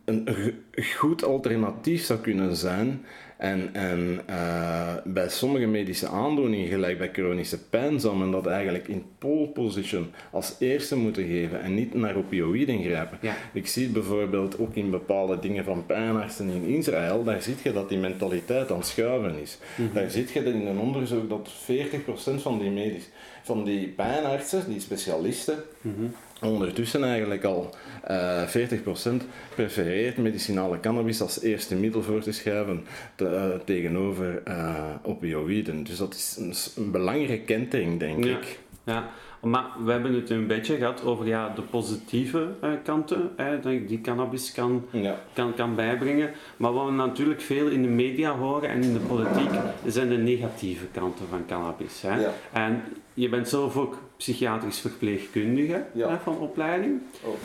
[0.05, 0.45] een
[0.95, 3.05] goed alternatief zou kunnen zijn
[3.37, 8.87] en, en uh, bij sommige medische aandoeningen, gelijk bij chronische pijn, zou men dat eigenlijk
[8.87, 13.17] in pole position als eerste moeten geven en niet naar opioïden grijpen.
[13.21, 13.35] Ja.
[13.53, 17.89] Ik zie bijvoorbeeld ook in bepaalde dingen van pijnartsen in Israël, daar zie je dat
[17.89, 19.57] die mentaliteit aan het schuiven is.
[19.75, 23.09] Mm Daar zie je in een onderzoek dat 40% van die, medisch,
[23.43, 26.13] van die pijnartsen, die specialisten, mm
[26.47, 27.75] ondertussen eigenlijk al
[28.09, 29.09] uh, eh, 40%
[29.55, 35.83] prefereert medicinale cannabis als eerste middel voor te schrijven te, uh, tegenover uh, opioïden.
[35.83, 38.59] Dus dat is een, een belangrijke kentering, denk ik.
[38.83, 39.09] Ja,
[39.41, 42.47] maar we hebben het een beetje gehad over ja, de positieve
[42.83, 43.31] kanten
[43.87, 44.85] die cannabis kan,
[45.33, 46.31] kan, kan bijbrengen.
[46.57, 49.49] Maar wat we natuurlijk veel in de media horen en in de politiek,
[49.85, 52.01] zijn de negatieve kanten van cannabis.
[52.01, 52.19] Hè?
[52.19, 52.33] Ja.
[52.51, 57.01] En je bent zelf ook psychiatrisch verpleegkundige hè, van opleiding.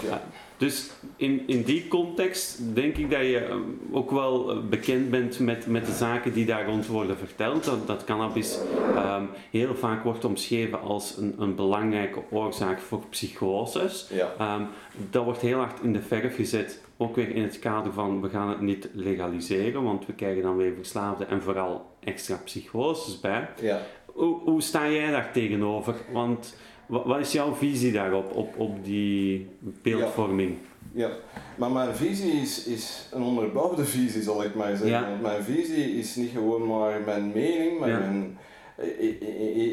[0.09, 0.23] Ja.
[0.61, 3.57] Dus in, in die context denk ik dat je eh,
[3.91, 7.65] ook wel eh, bekend bent met, met de zaken die daar rond worden verteld.
[7.65, 8.59] Dat, dat cannabis
[8.97, 14.09] um, heel vaak wordt omschreven als een, een belangrijke oorzaak voor psychoses.
[14.13, 14.57] Ja.
[14.57, 14.67] Um,
[15.11, 18.29] dat wordt heel hard in de verf gezet, ook weer in het kader van we
[18.29, 23.49] gaan het niet legaliseren, want we krijgen dan weer verslaafden en vooral extra psychoses bij.
[23.61, 23.81] Ja.
[24.21, 25.95] Hoe, hoe sta jij daar tegenover?
[26.13, 26.55] Want
[26.87, 29.49] wat is jouw visie daarop, op, op die
[29.83, 30.57] beeldvorming?
[30.93, 31.07] Ja.
[31.07, 31.15] ja.
[31.57, 35.09] maar mijn visie is, is een onderbouwde visie, zal ik maar zeggen.
[35.09, 38.39] Want mijn visie is niet gewoon maar mijn mening, maar mijn,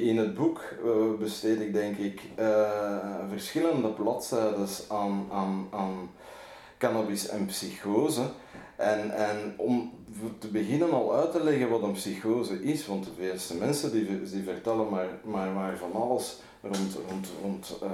[0.02, 2.70] in het boek eh, besteed ik denk ik uh,
[3.30, 6.10] verschillende bladzijden aan, aan, aan
[6.78, 8.22] cannabis en psychose.
[8.76, 9.94] En, en om
[10.40, 14.22] te beginnen al uit te leggen wat een psychose is, want de meeste mensen die,
[14.32, 17.90] die vertellen maar, maar, maar van alles rond, rond, rond uh,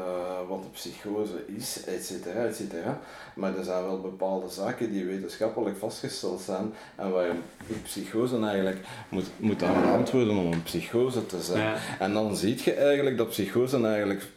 [0.49, 2.99] wat de psychose is, et cetera, et cetera.
[3.35, 8.79] Maar er zijn wel bepaalde zaken die wetenschappelijk vastgesteld zijn en waar je psychose eigenlijk
[9.09, 11.77] moet, moet aan beantwoorden om een psychose te zijn.
[11.99, 14.27] En dan zie je eigenlijk dat psychose eigenlijk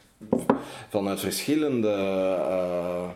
[0.89, 1.89] vanuit verschillende...
[2.49, 3.09] Uh,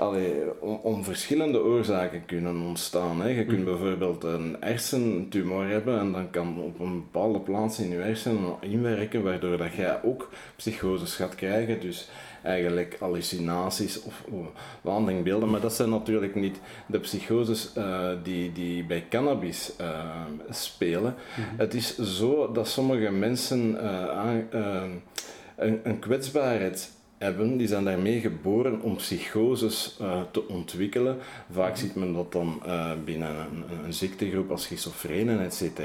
[0.00, 3.20] allee, om, verschillende oorzaken kunnen ontstaan.
[3.20, 3.28] Hè.
[3.28, 3.64] Je kunt mm.
[3.64, 9.22] bijvoorbeeld een hersentumor hebben en dan kan op een bepaalde plaats in je hersenen inwerken,
[9.22, 11.80] waardoor dat jij ook psychoses gaat krijgen.
[11.80, 12.08] Dus
[12.42, 14.24] eigenlijk hallucinaties of
[14.80, 15.50] waandenkbeelden.
[15.50, 20.04] Maar dat zijn natuurlijk niet de psychoses uh, die, die bij cannabis uh,
[20.50, 21.14] spelen.
[21.36, 21.58] Mm-hmm.
[21.58, 24.34] Het is zo dat sommige mensen uh,
[25.56, 31.18] een, een kwetsbaarheid hebben, die zijn daarmee geboren om psychoses uh, te ontwikkelen.
[31.50, 35.80] Vaak ziet men dat dan uh, binnen een, een, ziektegroep als schizofrenen, etc.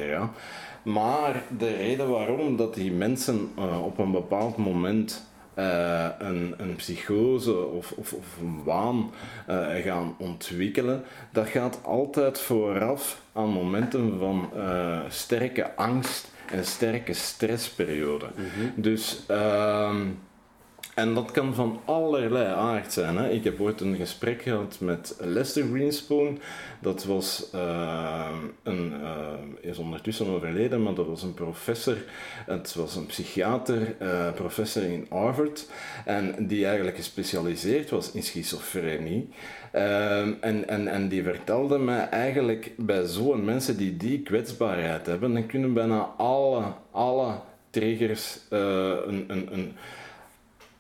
[0.84, 6.76] Maar de reden waarom dat die mensen uh, op een bepaald moment uh, een, een
[6.76, 9.12] psychose of, of, of een waan
[9.50, 17.14] uh, gaan ontwikkelen, dat gaat altijd vooraf aan momenten van uh, sterke angst en sterke
[17.14, 18.26] stressperiode.
[18.26, 18.82] Mm -hmm.
[18.82, 19.96] Dus uh,
[20.96, 23.18] en dat kan van allerlei aard zijn.
[23.18, 23.30] Hè.
[23.30, 26.40] Ik heb ooit een gesprek gehad met Lester Greenspoon.
[26.80, 28.28] Dat was uh,
[28.64, 31.98] een, uh, is ondertussen overleden, maar dat was een professor.
[32.46, 35.70] Het was een psychiater, uh, professor in Harvard.
[36.06, 39.30] En die eigenlijk gespecialiseerd was in schizofrenie.
[39.72, 45.34] Ehm, en, en, en die vertelde mij eigenlijk bij zo'n mensen die die kwetsbaarheid hebben,
[45.34, 47.34] dan kunnen bijna alle, alle
[47.70, 49.74] triggers een, een, een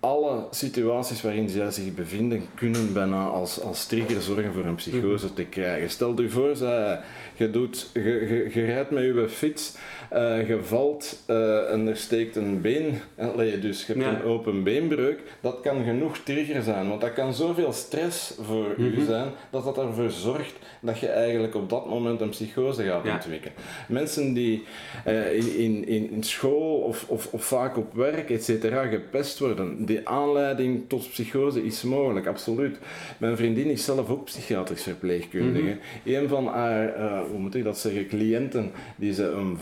[0.05, 5.33] alle situaties waarin zij zich bevinden kunnen bijna als, als trigger zorgen voor een psychose
[5.33, 5.89] te krijgen.
[5.89, 6.99] Stel je voor, zij,
[7.35, 9.73] je, doet, je, je, je rijdt met je fiets,
[10.13, 14.11] uh, je valt uh, en er steekt een been, allee, dus je hebt ja.
[14.11, 15.19] een open beenbreuk.
[15.41, 19.01] Dat kan genoeg trigger zijn, want dat kan zoveel stress voor mm -hmm.
[19.01, 23.03] u zijn, dat dat ervoor zorgt dat je eigenlijk op dat moment een psychose gaat
[23.03, 23.13] ja.
[23.13, 23.53] ontwikkelen.
[23.87, 24.63] Mensen die
[25.07, 29.85] uh, in, in, in school of, of, of vaak op werk, et cetera, gepest worden,
[29.85, 32.77] die aanleiding tot psychose is mogelijk, absoluut.
[33.17, 35.65] Mijn vriendin is zelf ook psychiatrisch verpleegkundige.
[35.65, 36.15] Mm -hmm.
[36.15, 36.93] Een van haar,
[37.29, 39.57] hoe moet ik dat zeggen, cliënten die ze hem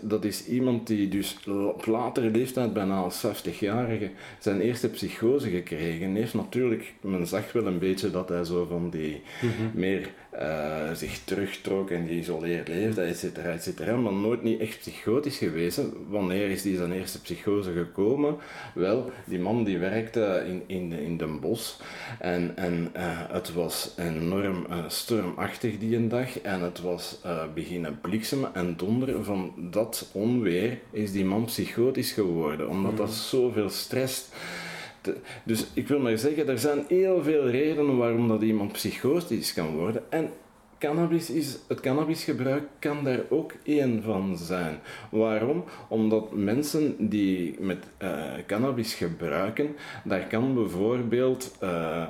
[0.00, 6.14] dat is iemand die dus op latere leeftijd, bijna als 50-jarige, zijn eerste psychose gekregen
[6.14, 6.34] heeft.
[6.34, 9.70] Natuurlijk, men zag wel een beetje dat hij zo van die mm -hmm.
[9.74, 10.10] meer
[10.42, 15.36] uh, zich terugtrok en geïsoleerd leefde, et cetera, et cetera, maar nooit niet echt psychotisch
[15.36, 15.80] geweest.
[16.08, 18.36] Wanneer is die zijn eerste psychose gekomen?
[18.74, 21.74] Wel, die man die werkte in, in, in Den Bosch
[22.18, 27.18] en, en uh, het was enorm uh, stormachtig die een dag en het was
[27.54, 29.24] beginnen bliksemen en donderen.
[29.24, 34.28] Van dat onweer is die man psychotisch geworden, omdat dat zoveel stress
[35.44, 39.76] dus ik wil maar zeggen, er zijn heel veel redenen waarom dat iemand psychotisch kan
[39.76, 40.02] worden.
[40.08, 40.30] En
[40.78, 44.78] cannabis is, het cannabisgebruik kan daar ook één van zijn.
[45.10, 45.64] Waarom?
[45.88, 48.10] Omdat mensen die met uh,
[48.46, 52.02] cannabis gebruiken, daar kan bijvoorbeeld, uh,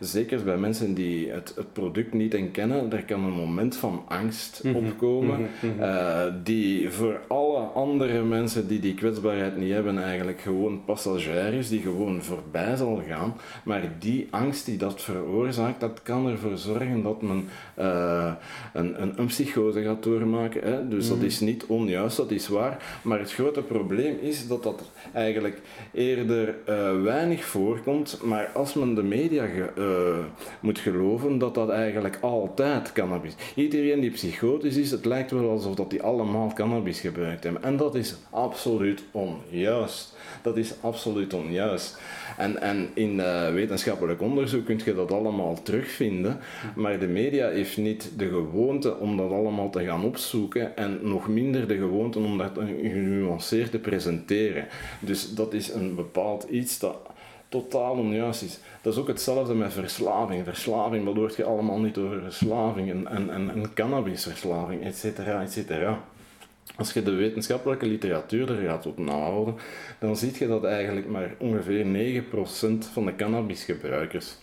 [0.00, 4.64] zeker bij mensen die het, het, product niet kennen, daar kan een moment van angst
[4.64, 4.86] mm -hmm.
[4.86, 5.80] opkomen, mm -hmm.
[5.80, 11.68] uh, die voor alle andere mensen die die kwetsbaarheid niet hebben, eigenlijk gewoon passagier is,
[11.68, 13.34] die gewoon voorbij zal gaan.
[13.64, 17.48] Maar die angst die dat veroorzaakt, dat kan ervoor zorgen dat men
[18.14, 18.32] uh,
[18.72, 20.62] een, een, een, psychose gaat doormaken.
[20.62, 20.88] Hè?
[20.88, 21.14] Dus mm.
[21.14, 23.00] dat is niet onjuist, dat is waar.
[23.02, 25.60] Maar het grote probleem is dat dat eigenlijk
[25.92, 28.18] eerder uh, weinig voorkomt.
[28.22, 30.24] Maar als men de media ge, uh,
[30.60, 35.74] moet geloven, dat dat eigenlijk altijd cannabis Iedereen die psychotisch is, het lijkt wel alsof
[35.74, 37.62] dat die allemaal cannabis gebruikt hebben.
[37.62, 40.13] En dat is absoluut onjuist.
[40.42, 42.00] Dat is absoluut onjuist.
[42.36, 46.38] En, en in uh, wetenschappelijk onderzoek kun je dat allemaal terugvinden,
[46.74, 51.28] maar de media heeft niet de gewoonte om dat allemaal te gaan opzoeken en nog
[51.28, 52.50] minder de gewoonte om dat
[52.82, 54.66] genuanceerd te presenteren.
[55.00, 56.96] Dus dat is een bepaald iets dat
[57.48, 58.58] totaal onjuist is.
[58.82, 60.44] Dat is ook hetzelfde met verslaving.
[60.44, 65.42] Verslaving, wat hoort je allemaal niet over verslaving en, en, en, en cannabisverslaving, et cetera,
[65.42, 66.04] et cetera.
[66.76, 69.54] Als je de wetenschappelijke literatuur er gaat op nahouden,
[69.98, 71.84] dan zie je dat eigenlijk maar ongeveer
[72.22, 72.26] 9%
[72.92, 74.36] van de cannabisgebruikers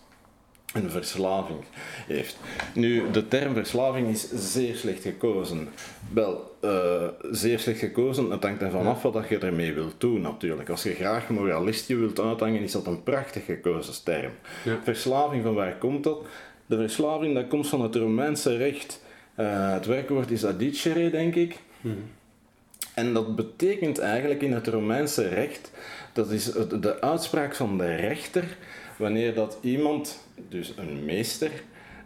[0.74, 1.60] een verslaving
[2.08, 2.38] heeft.
[2.74, 5.68] Nu, de term verslaving is zeer slecht gekozen.
[6.14, 10.70] Wel, uh, zeer slecht gekozen, het hangt ervan af wat je ermee wilt doen natuurlijk.
[10.70, 14.32] Als je graag moralistje wilt uithangen, is dat een prachtig gekozen term.
[14.64, 14.80] Ja.
[14.84, 16.26] Verslaving, van waar komt dat?
[16.66, 19.02] De verslaving, dat komt van het Romeinse recht.
[19.40, 21.60] Uh, het werkwoord is adicere, denk ik.
[21.82, 22.04] Hmm.
[22.94, 25.72] En dat betekent eigenlijk in het Romeinse recht,
[26.13, 28.44] dat is de uitspraak van de rechter,
[28.98, 31.52] wanneer dat iemand, dus een meester,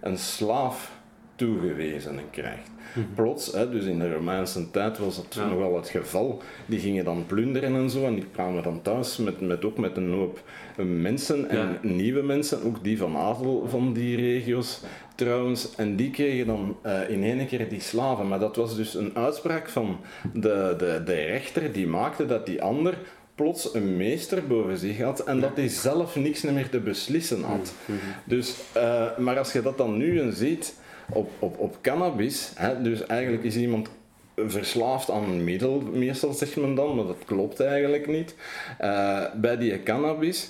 [0.02, 0.92] een slaaf
[1.36, 2.70] toegewezen krijgt.
[2.94, 3.06] Mhm.
[3.16, 5.48] Plots, hè, dus in de Romeinse tijd was dat ja.
[5.48, 9.42] nogal het geval, die gingen dan plunderen en zo en die kwamen dan thuis met,
[9.42, 10.44] met ook met een hoop
[10.84, 11.80] mensen en ja.
[11.82, 14.82] nieuwe mensen, ook die van adel van die regio's
[15.16, 18.28] trouwens, en die kregen dan uh, in één keer die slaven.
[18.28, 20.00] Maar dat was dus een uitspraak van
[20.34, 22.98] de, de, de rechter die maakte dat die ander
[23.36, 27.74] plots een meester boven zich had en dat hij zelf niks meer te beslissen had.
[28.24, 30.76] Dus, uh, maar als je dat dan nu eens ziet
[31.10, 33.90] op, op, op cannabis, hè, dus eigenlijk is iemand
[34.36, 38.36] verslaafd aan een middel, meestal zegt men dan, maar dat klopt eigenlijk niet.
[38.82, 40.50] Uh, bij die cannabis,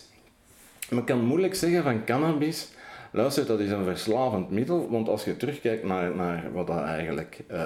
[0.89, 2.67] men kan moeilijk zeggen van cannabis,
[3.15, 7.39] luister, dat is een verslavend middel, want als je terugkijkt naar, naar wat dat eigenlijk
[7.51, 7.57] uh,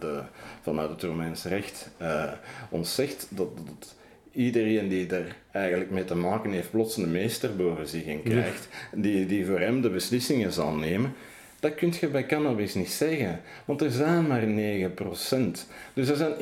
[0.00, 0.20] de,
[0.62, 2.32] vanuit het Romeins recht uh,
[2.68, 3.94] ons zegt, dat, dat
[4.32, 8.68] iedereen die er eigenlijk mee te maken heeft plots een meester boven zich en krijgt,
[8.92, 11.12] die, die voor hem de beslissingen zal nemen.
[11.60, 14.46] Dat kun je bij cannabis niet zeggen, want er zijn maar 9%.
[15.94, 16.34] Dus er zijn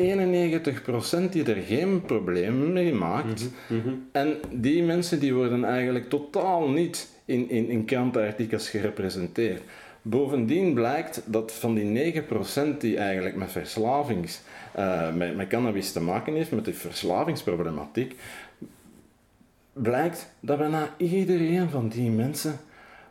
[1.29, 3.51] 91% die er geen probleem mee maakt.
[3.66, 3.94] Mhm, mhm.
[4.12, 9.62] En die mensen die worden eigenlijk totaal niet in, in, in krantenartikels gerepresenteerd.
[10.02, 14.40] Bovendien blijkt dat van die 9% die eigenlijk met verslavings,
[14.72, 18.16] eh, met, met cannabis te maken heeft, met die verslavingsproblematiek,
[19.72, 22.61] blijkt dat bijna iedereen van die mensen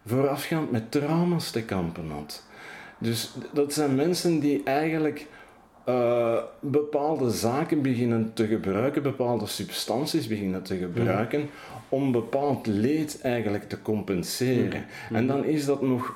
[0.06, 2.44] voorafgaand met trauma's te kampen had.
[2.98, 5.28] Dus dat zijn mensen die eigenlijk
[5.86, 11.50] eh, bepaalde zaken beginnen te gebruiken, bepaalde substanties beginnen te gebruiken,
[11.90, 14.86] om bepaald leed eigenlijk te compenseren.
[15.12, 16.16] En dan is dat nog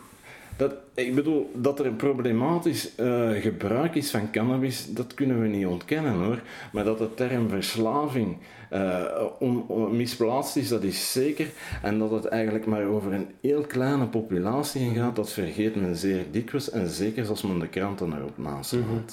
[0.95, 5.65] ik bedoel, dat er een problematisch uh, gebruik is van cannabis, dat kunnen we niet
[5.65, 6.41] ontkennen hoor.
[6.71, 8.37] Maar dat de term verslaving
[8.73, 11.47] uh, misplaatst is, dat is zeker.
[11.81, 16.23] En dat het eigenlijk maar over een heel kleine populatie gaat, dat vergeet men zeer
[16.31, 16.69] dikwijls.
[16.69, 19.03] En zeker als men de kranten erop naast mm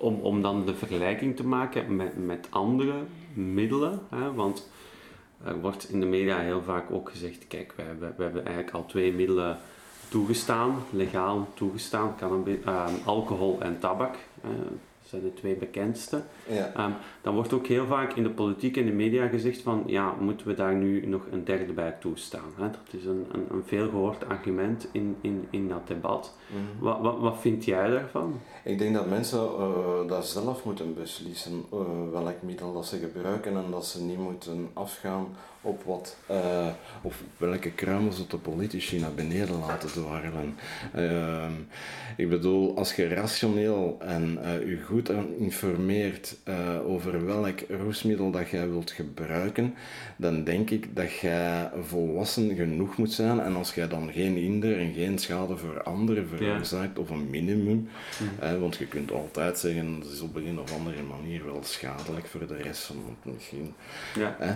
[0.00, 2.94] om, om dan de vergelijking te maken met, met andere
[3.32, 4.68] middelen, hè, want
[5.44, 8.76] er wordt in de media heel vaak ook gezegd, kijk, we hebben, we hebben eigenlijk
[8.76, 9.58] al twee middelen
[10.08, 14.14] toegestaan, legaal toegestaan, cannabis, uh, alcohol en tabak.
[14.44, 14.50] Uh,
[15.08, 16.22] zijn de twee bekendste.
[16.48, 16.84] Ja.
[16.84, 20.14] Um, dan wordt ook heel vaak in de politiek en de media gezegd van, ja,
[20.20, 22.52] moeten we daar nu nog een derde bij toestaan?
[22.56, 22.70] Hè?
[22.70, 26.36] Dat is een, een, een veelgehoord argument in, in, in dat debat.
[26.46, 26.84] Mhm.
[26.84, 28.40] wat, wat, wat vind jij daarvan?
[28.68, 31.80] Ik denk dat mensen uh, dat zelf moeten beslissen uh,
[32.12, 35.26] welk middel dat ze gebruiken en dat ze niet moeten afgaan
[35.60, 36.66] op wat uh,
[37.02, 40.54] of welke kruimels dat de politici naar beneden laten dwarrelen.
[40.94, 41.52] Ehm,
[42.16, 46.36] ik bedoel, als je rationeel en je goed informeert
[46.86, 49.74] over welk roesmiddel dat jij wilt gebruiken,
[50.16, 54.78] dan denk ik dat jij volwassen genoeg moet zijn en als jij dan geen hinder
[54.78, 57.02] en geen schade voor anderen veroorzaakt ja.
[57.02, 57.88] of een minimum,
[58.20, 62.26] mm want je kunt altijd zeggen, dat is op een of andere manier wel schadelijk
[62.26, 63.74] voor de rest van het misschien.
[64.14, 64.36] Ja.
[64.38, 64.54] Hè?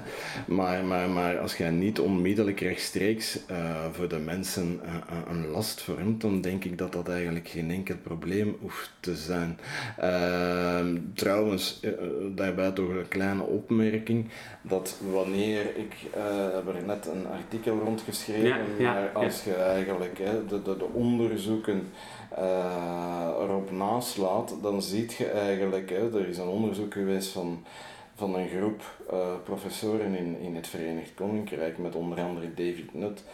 [0.54, 5.82] Maar, maar, maar als jij niet onmiddellijk rechtstreeks uh, voor de mensen uh, een last
[5.82, 9.58] vormt, dan denk ik dat dat eigenlijk geen enkel probleem hoeft te zijn.
[10.00, 10.80] Uh,
[11.14, 11.80] trouwens,
[12.34, 14.28] daarbij toch een kleine opmerking,
[14.62, 15.94] dat wanneer ik
[16.54, 20.76] heb er net een artikel rondgeschreven, ja, ja, maar als je eigenlijk hè, de, de,
[20.76, 21.82] de onderzoeken
[22.38, 27.64] uh, erop naslaat, dan zie je eigenlijk, hè, er is een onderzoek geweest van,
[28.14, 33.25] van een groep uh, professoren in, in het Verenigd Koninkrijk, met onder andere David Nutt,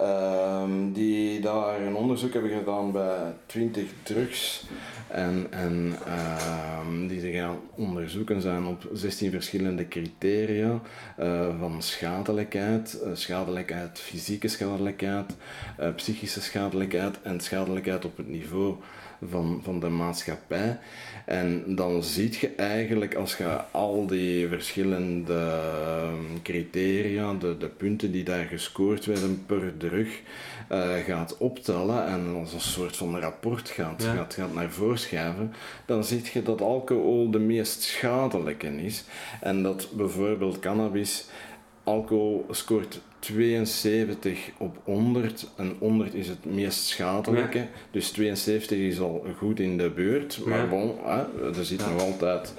[0.00, 4.64] um, die daar een onderzoek hebben gedaan bij 20 drugs
[5.08, 10.80] en, en uh, die gaan onderzoeken zijn op 16 verschillende criteria
[11.20, 15.36] uh, van schadelijkheid, uh, schadelijkheid, fysieke schadelijkheid,
[15.80, 18.76] uh, psychische schadelijkheid en schadelijkheid op het niveau
[19.30, 20.78] van, van de maatschappij.
[21.26, 28.12] En dan zie je eigenlijk, als je al die verschillende ehm, criteria, de, de punten
[28.12, 30.20] die daar gescoord werden per drug,
[30.72, 34.14] uh, gaat optellen en als een soort van rapport gaat, Ja.
[34.14, 35.52] gaat, gaat naar voren schuiven,
[35.86, 39.04] dan zie je dat alcohol de meest schadelijke is.
[39.40, 41.26] En dat bijvoorbeeld cannabis,
[41.84, 47.66] alcohol scoort 72 op 100 en 100 is het meest schadelijke.
[47.90, 50.66] Dus 72 is al goed in de buurt, maar Ja.
[50.66, 51.90] bon, hè, er zit Ja.
[51.90, 52.54] nog altijd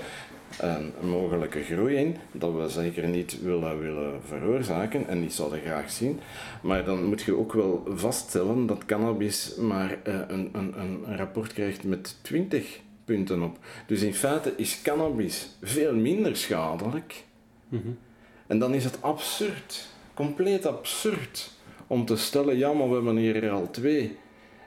[0.57, 5.91] een mogelijke groei in, dat we zeker niet willen, willen veroorzaken en niet zouden graag
[5.91, 6.19] zien.
[6.61, 11.53] Maar dan moet je ook wel vaststellen dat cannabis maar eh, een, een, een rapport
[11.53, 13.57] krijgt met 20 punten op.
[13.87, 17.23] Dus in feite is cannabis veel minder schadelijk.
[17.69, 17.81] Mhm.
[18.47, 21.51] En dan is het absurd, compleet absurd,
[21.87, 24.17] om te stellen, ja, maar we hebben hier er al twee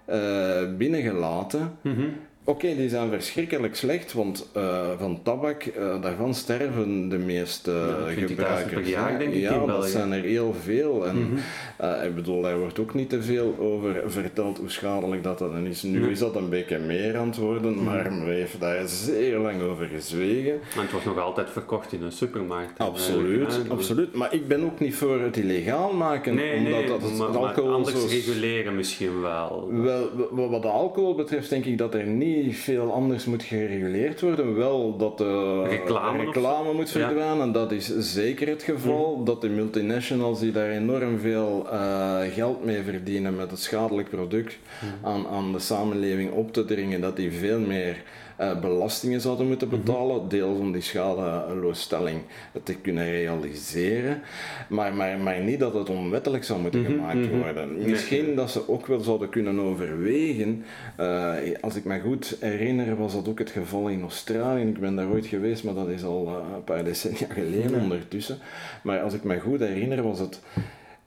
[0.05, 1.79] eh, binnengelaten.
[1.81, 2.09] Mhm.
[2.49, 8.15] Oké, die zijn verschrikkelijk slecht, want eh, van tabak, eh, daarvan sterven de meeste Ja,
[8.15, 8.73] 20.000 gebruikers.
[8.83, 9.19] per jaar, hè.
[9.19, 11.07] denk ik, Ja, dat zijn er heel veel.
[11.07, 11.37] En Mhm.
[11.77, 15.67] eh, ik bedoel, daar wordt ook niet te veel over verteld hoe schadelijk dat dan
[15.67, 15.83] is.
[15.83, 16.11] Nu Nee.
[16.11, 19.87] is dat een beetje meer aan het worden, maar men heeft daar zeer lang over
[19.87, 20.53] gezwegen.
[20.53, 22.79] En het wordt nog altijd verkocht in een supermarkt.
[22.79, 23.71] Absoluut, hè.
[23.71, 24.15] absoluut.
[24.15, 27.29] Maar ik ben ook niet voor het illegaal maken, Nee, omdat nee, dat het maar,
[27.31, 29.69] maar alcohol anders reguleren misschien wel.
[29.73, 33.43] Wel, wa- wat de alcohol betreft denk ik dat er niet niet veel anders moet
[33.43, 34.57] gereguleerd worden.
[34.57, 37.53] Wel dat de reclame, reclame moet verdwijnen, ja.
[37.53, 39.15] dat is zeker het geval.
[39.17, 39.25] Mhm.
[39.25, 44.59] Dat de multinationals die daar enorm veel uh, geld mee verdienen met het schadelijk product
[44.81, 45.07] mhm.
[45.07, 48.03] aan, aan de samenleving op te dringen, dat die veel meer
[48.41, 49.77] uh, belastingen zouden moeten mhm.
[49.77, 52.21] betalen, deel van die schadeloosstelling
[52.63, 54.23] te kunnen realiseren,
[54.69, 57.39] maar, maar, maar niet dat het onwettelijk zou moeten mhm, gemaakt mhm.
[57.39, 57.91] worden.
[57.91, 60.65] Misschien dat ze ook wel zouden kunnen overwegen,
[61.01, 64.97] uh, als ik me goed herinner was dat ook het geval in Australië, ik ben
[64.97, 68.39] daar ooit geweest, maar dat is al uh, een paar decennia geleden ondertussen,
[68.83, 70.41] maar als ik me goed herinner was het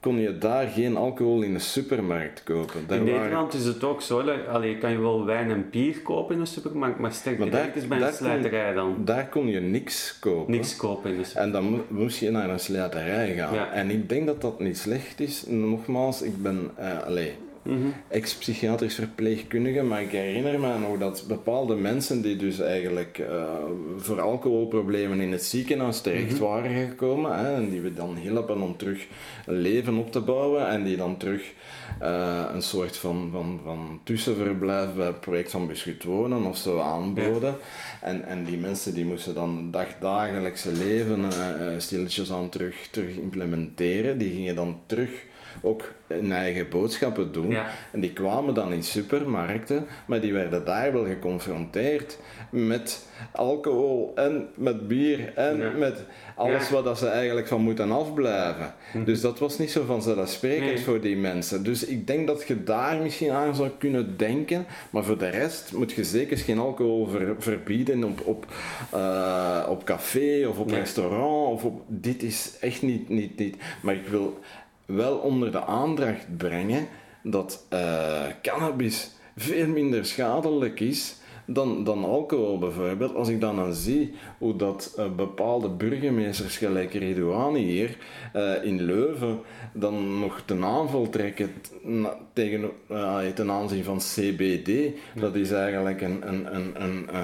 [0.02, 2.86] kon je daar geen alcohol in de supermarkt kopen.
[2.86, 4.20] Daar in Nederland is het ook zo.
[4.48, 7.70] Allee, kan je wel wijn en bier kopen in de supermarkt, maar sterk maar daar,
[7.74, 8.96] is bij een slijterij dan.
[9.04, 10.52] Daar kon je niks kopen.
[10.52, 11.56] Niks kopen in de supermarkt.
[11.56, 13.54] En dan moest je naar een slijterij gaan.
[13.72, 15.44] En ik denk dat dat niet slecht is.
[15.46, 16.70] Nogmaals, ik ben...
[16.80, 22.60] Uh, allee, Mm ex-psychiatrisch verpleegkundige, maar ik herinner me nog dat bepaalde mensen die dus
[22.60, 23.54] eigenlijk uh,
[23.96, 26.42] voor alcoholproblemen in het ziekenhuis terecht mhm.
[26.42, 29.06] waren gekomen, hè, en die we dan hielpen om terug
[29.46, 31.52] leven op te bouwen en die dan terug
[32.02, 36.80] uh, een soort van, van, van tussenverblijf bij het project van Beschut Wonen of zo
[36.80, 37.56] aanboden.
[38.00, 41.28] En, en die mensen die moesten dan dagdagelijkse leven uh,
[41.78, 45.10] stilletjes aan terug, terug implementeren, die gingen dan terug
[45.60, 47.56] ook hun eigen boodschappen doen.
[47.92, 52.18] En die kwamen dan in supermarkten, maar die werden daar wel geconfronteerd
[52.50, 56.04] met alcohol en met bier en met
[56.36, 58.74] alles wat dat ze eigenlijk van moeten afblijven.
[58.92, 59.04] Hm.
[59.04, 61.64] Dus dat was niet zo vanzelfsprekend voor die mensen.
[61.64, 65.72] Dus ik denk dat je daar misschien aan zou kunnen denken, maar voor de rest
[65.72, 68.46] moet je zeker geen alcohol verbieden op, op,
[68.94, 71.52] uh, op café of op restaurant.
[71.52, 73.56] Of op, dit is echt niet, niet, niet.
[73.82, 74.38] Maar ik wil
[74.94, 76.88] wel onder de aandacht brengen
[77.22, 81.14] dat uh, cannabis veel minder schadelijk is
[81.46, 83.14] dan, dan alcohol bijvoorbeeld.
[83.14, 87.96] Als ik dan dan zie hoe dat uh, bepaalde burgemeesters, gelijk Redouani hier
[88.36, 89.40] uh, in Leuven,
[89.72, 91.52] dan nog ten aanval trekken
[92.32, 94.92] tegen, uh, ten aanzien van CBD.
[95.20, 97.14] Dat is eigenlijk een, een, een, een,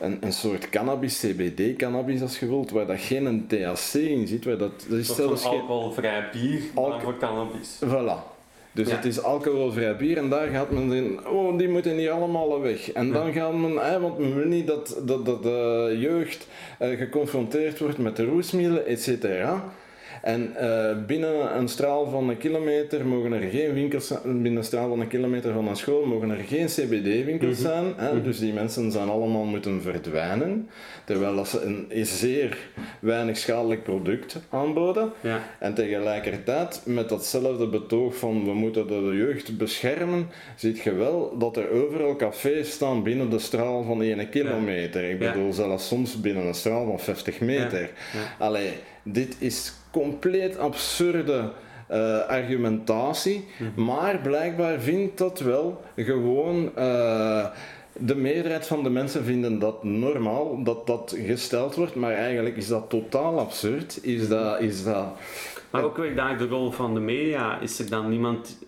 [0.00, 4.44] een, een soort cannabis, CBD-cannabis als je wilt, waar dat geen THC in zit.
[4.44, 7.80] Waar dat, dat is zelfs geen alcoholvrij bier, maar voor cannabis.
[7.84, 8.33] Voilà.
[8.74, 12.60] Dus het is alcoholvrij bier en daar gaat men in, oh die moeten niet allemaal
[12.60, 12.92] weg.
[12.92, 16.46] En dan gaat men, want men wil niet dat, dat, dat de jeugd
[16.82, 19.64] uh, geconfronteerd wordt met de roesmiddelen, et cetera.
[20.24, 24.88] En uh, binnen een straal van een kilometer mogen er geen winkels binnen een straal
[24.88, 27.68] van een kilometer van een school mogen er geen CBD-winkels mhm.
[27.68, 27.92] zijn.
[27.96, 28.12] Hè?
[28.12, 28.22] Mhm.
[28.22, 30.68] Dus die mensen zijn allemaal moeten verdwijnen.
[31.04, 32.58] Terwijl dat ze een zeer
[33.00, 35.12] weinig schadelijk product aanboden.
[35.20, 35.40] Ja.
[35.58, 41.56] En tegelijkertijd, met datzelfde betoog van we moeten de jeugd beschermen, ziet je wel dat
[41.56, 45.10] er overal cafés staan binnen de straal van 1 kilometer.
[45.10, 47.90] Ik bedoel, zelfs soms binnen een straal van 50 meter.
[48.38, 48.72] Allee,
[49.02, 51.50] dit is compleet absurde
[51.90, 53.84] uh, argumentatie, mhm.
[53.84, 56.70] maar blijkbaar vindt dat wel gewoon.
[56.78, 57.46] Uh,
[57.98, 62.66] de meerderheid van de mensen vinden dat normaal dat dat gesteld wordt, maar eigenlijk is
[62.66, 63.98] dat totaal absurd.
[64.02, 65.06] Is dat, is dat
[65.74, 67.60] maar ook weer daar de rol van de media.
[67.60, 68.58] Is er dan niemand,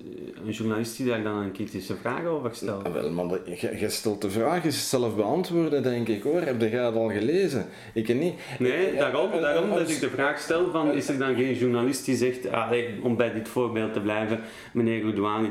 [0.47, 2.93] een journalist die daar dan een kritische vraag over stelt?
[2.93, 3.39] Wel, maar
[3.79, 6.41] je, stelt de vraag is zelf beantwoorden, denk ik hoor.
[6.41, 7.67] Heb je dat al gelezen?
[7.95, 8.35] Ik niet.
[8.59, 12.17] Nee, daarom, daarom dat ik de vraag stel van, is er dan geen journalist die
[12.17, 14.41] zegt, ah, om bij dit voorbeeld te blijven,
[14.73, 15.51] meneer Goudouani,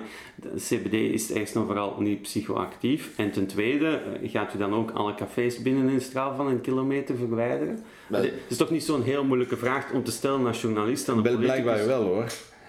[0.58, 3.12] CBD is eerst en vooral niet psychoactief.
[3.18, 6.62] En ten tweede, eh, gaat u dan ook alle cafés binnen een straal van een
[6.62, 7.84] kilometer verwijderen?
[8.12, 11.38] Het is toch niet zo'n heel moeilijke vraag om te stellen als journalist aan Wel,
[11.38, 12.26] blijkbaar wel hoor.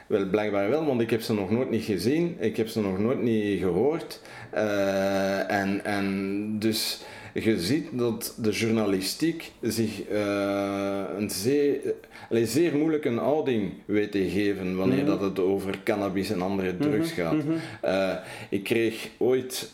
[0.07, 2.99] Wel, blijkbaar wel, want ik heb ze nog nooit niet gezien, ik heb ze nog
[2.99, 4.20] nooit niet gehoord.
[4.55, 7.01] Uh, en, en dus
[7.32, 11.95] je ziet dat de journalistiek zich uh, een zeer,
[12.30, 15.07] allez, zeer moeilijke houding weet te geven wanneer mhm.
[15.07, 17.32] dat het over cannabis en andere mhm, drugs gaat.
[17.32, 17.53] Mhm.
[17.80, 18.14] Eh,
[18.51, 19.70] ik kreeg ooit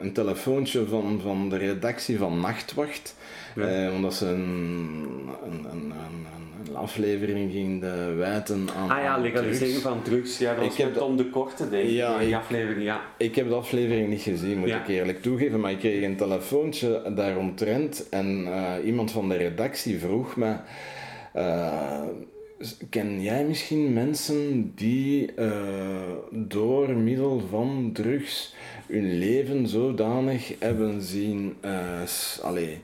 [0.00, 3.14] een telefoontje van, van de redactie van Nachtwacht.
[3.60, 3.92] Ja.
[3.92, 4.38] omdat ze een,
[5.44, 5.92] een, een,
[6.68, 7.84] een, aflevering ging
[8.16, 8.90] wijten aan.
[8.90, 10.38] Ah ja, legalisering van drugs.
[10.38, 11.90] Ja, dat ik heb Tom de Korte, denk ik.
[11.90, 13.00] Ja, die aflevering, ja.
[13.16, 15.60] Ik heb de aflevering niet gezien, moet ik eerlijk toegeven.
[15.60, 20.56] Maar ik kreeg een telefoontje daaromtrent en uh, iemand van de redactie vroeg me.
[21.36, 22.02] Uh,
[22.90, 25.52] ken jij misschien mensen die uh,
[26.30, 28.54] door middel van drugs
[28.86, 31.56] hun leven zodanig hebben zien.
[31.64, 32.00] Uh,
[32.42, 32.78] allee,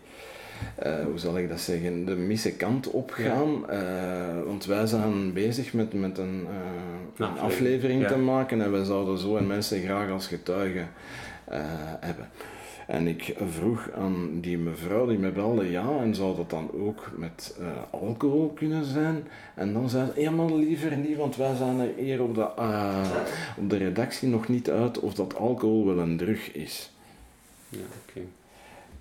[0.87, 3.65] uh, hoe zal ik dat zeggen, de misse kant opgaan.
[3.69, 4.37] Ja.
[4.37, 6.47] Uh, want wij zijn bezig met, met een,
[7.19, 8.09] uh, een aflevering ja.
[8.09, 10.89] te maken en wij zouden zo en mensen graag als getuigen
[12.01, 12.29] hebben.
[12.87, 17.11] En ik vroeg aan die mevrouw die me belde, ja, en zou dat dan ook
[17.17, 19.29] met uh, alcohol kunnen zijn?
[19.55, 23.11] En dan zei ze, helemaal liever niet, want wij zijn er hier op de, uh,
[23.57, 26.93] op de redactie nog niet uit of dat alcohol wel een drug is.
[27.69, 27.79] Ja,
[28.09, 28.21] oké.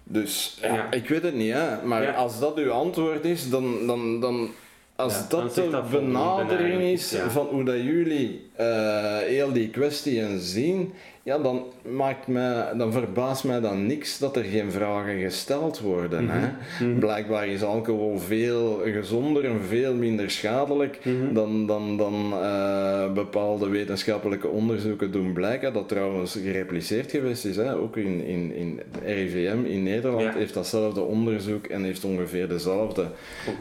[0.08, 1.84] Dus ja, ik weet het niet, hè.
[1.84, 4.50] maar als dat uw antwoord is, dan, dan, dan
[4.96, 10.94] als dat de benadering is van hoe dat jullie uh, heel die kwestie zien,
[11.26, 16.30] ja, dan, maakt mij, dan verbaast mij dan niks dat er geen vragen gesteld worden.
[16.30, 16.40] hè?
[16.40, 16.90] Mhm.
[16.90, 17.00] Mhm.
[17.00, 21.34] Blijkbaar is alcohol veel gezonder en veel minder schadelijk mhm.
[21.34, 25.74] dan, dan, dan uh, bepaalde wetenschappelijke onderzoeken doen blijken.
[25.74, 27.56] Dat trouwens gerepliceerd geweest is.
[27.56, 27.76] Hè?
[27.76, 33.06] Ook in, in, in RIVM in Nederland heeft datzelfde onderzoek en heeft ongeveer dezelfde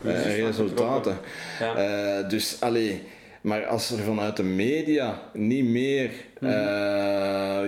[0.02, 1.16] uh, resultaten.
[1.60, 2.20] Ja.
[2.22, 3.00] Uh, dus alleen
[3.44, 6.50] maar als er vanuit de media niet meer, uh,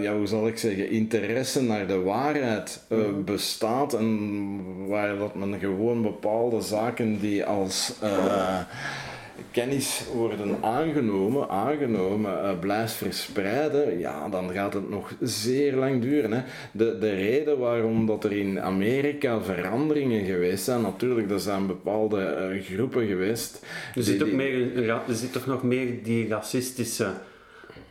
[0.03, 5.59] ja, hoe zal ik zeggen, interesse naar de waarheid uh, bestaat en waar dat men
[5.59, 8.59] gewoon bepaalde zaken die als uh,
[9.51, 16.33] kennis worden aangenomen, aangenomen uh, blijft verspreiden, ja, dan gaat het nog zeer lang duren.
[16.33, 16.43] Hè.
[16.73, 22.51] De, de reden waarom dat er in Amerika veranderingen geweest zijn, natuurlijk, er zijn bepaalde
[22.53, 23.67] uh, groepen geweest.
[23.95, 27.13] Er zit, ook meer, er zit toch nog meer die racistische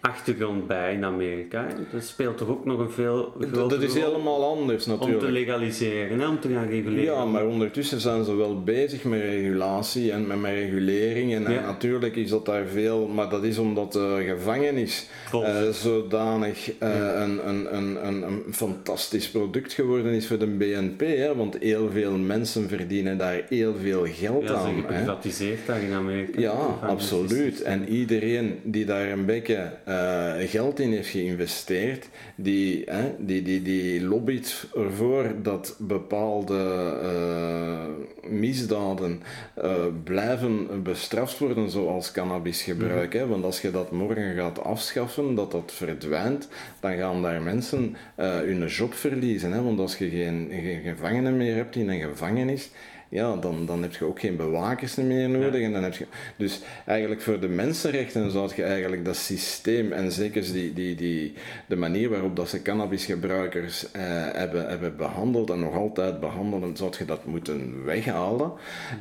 [0.08, 1.68] achtergrond bij in Amerika.
[1.92, 5.22] Dat speelt toch ook nog een veel grotere Dat is helemaal anders natuurlijk.
[5.22, 6.28] Om te legaliseren, hè?
[6.28, 7.04] om te gaan reguleren.
[7.04, 11.34] Ja, maar ondertussen zijn ze wel bezig met regulatie en met, met regulering.
[11.34, 16.90] En, natuurlijk is dat daar veel, maar dat is omdat de gevangenis uh, zodanig uh,
[17.16, 21.00] een, een, een, een, een fantastisch product geworden is voor de BNP.
[21.00, 21.36] Hè?
[21.36, 24.76] Want heel veel mensen verdienen daar heel veel geld ja, aan.
[24.76, 26.40] Ja, geprivatiseerd daar in Amerika.
[26.40, 27.62] Ja, absoluut.
[27.62, 29.70] En iedereen die daar een beetje...
[29.88, 36.64] Uh, uh, geld in heeft geïnvesteerd, die, hè, die, die, die lobbyt ervoor dat bepaalde
[37.04, 39.22] uh, misdaden
[39.64, 39.72] uh,
[40.04, 43.14] blijven bestraft worden, zoals cannabisgebruik.
[43.14, 43.28] Hè?
[43.28, 46.48] Want als je dat morgen gaat afschaffen, dat dat verdwijnt,
[46.80, 49.52] dan gaan daar mensen hun job verliezen.
[49.52, 49.64] Hè?
[49.64, 52.70] Want als je geen, geen gevangenen meer hebt in een gevangenis,
[53.16, 55.62] ja, dan, dan heb je ook geen bewakers meer nodig.
[55.62, 56.06] En dan heb je,
[56.38, 61.34] dus eigenlijk voor de mensenrechten zou je eigenlijk dat systeem en zeker die, die, die,
[61.68, 64.02] de manier waarop dat ze cannabisgebruikers eh,
[64.32, 68.52] hebben, hebben behandeld en nog altijd behandelen, zou je dat moeten weghalen.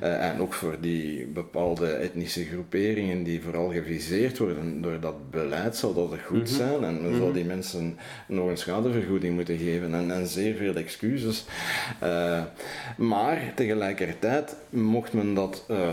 [0.03, 5.77] Uh, en ook voor die bepaalde etnische groeperingen die vooral geviseerd worden door dat beleid,
[5.77, 6.57] zou dat goed mhm.
[6.57, 6.85] zijn.
[6.85, 7.99] En dan zou die mensen
[8.29, 11.45] nog een schadevergoeding moeten geven en, en zeer veel excuses.
[12.03, 12.43] Uh,
[12.97, 15.93] maar tegelijkertijd tegelijkertijd, mocht men dat uh,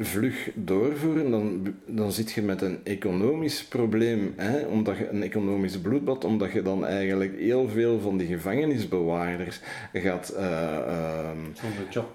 [0.00, 5.78] vlug doorvoeren, dan, dan zit je met een economisch probleem, hè, omdat je een economisch
[5.78, 9.60] bloedbad, omdat je dan eigenlijk heel veel van die gevangenisbewaarders
[9.92, 11.30] gaat uh,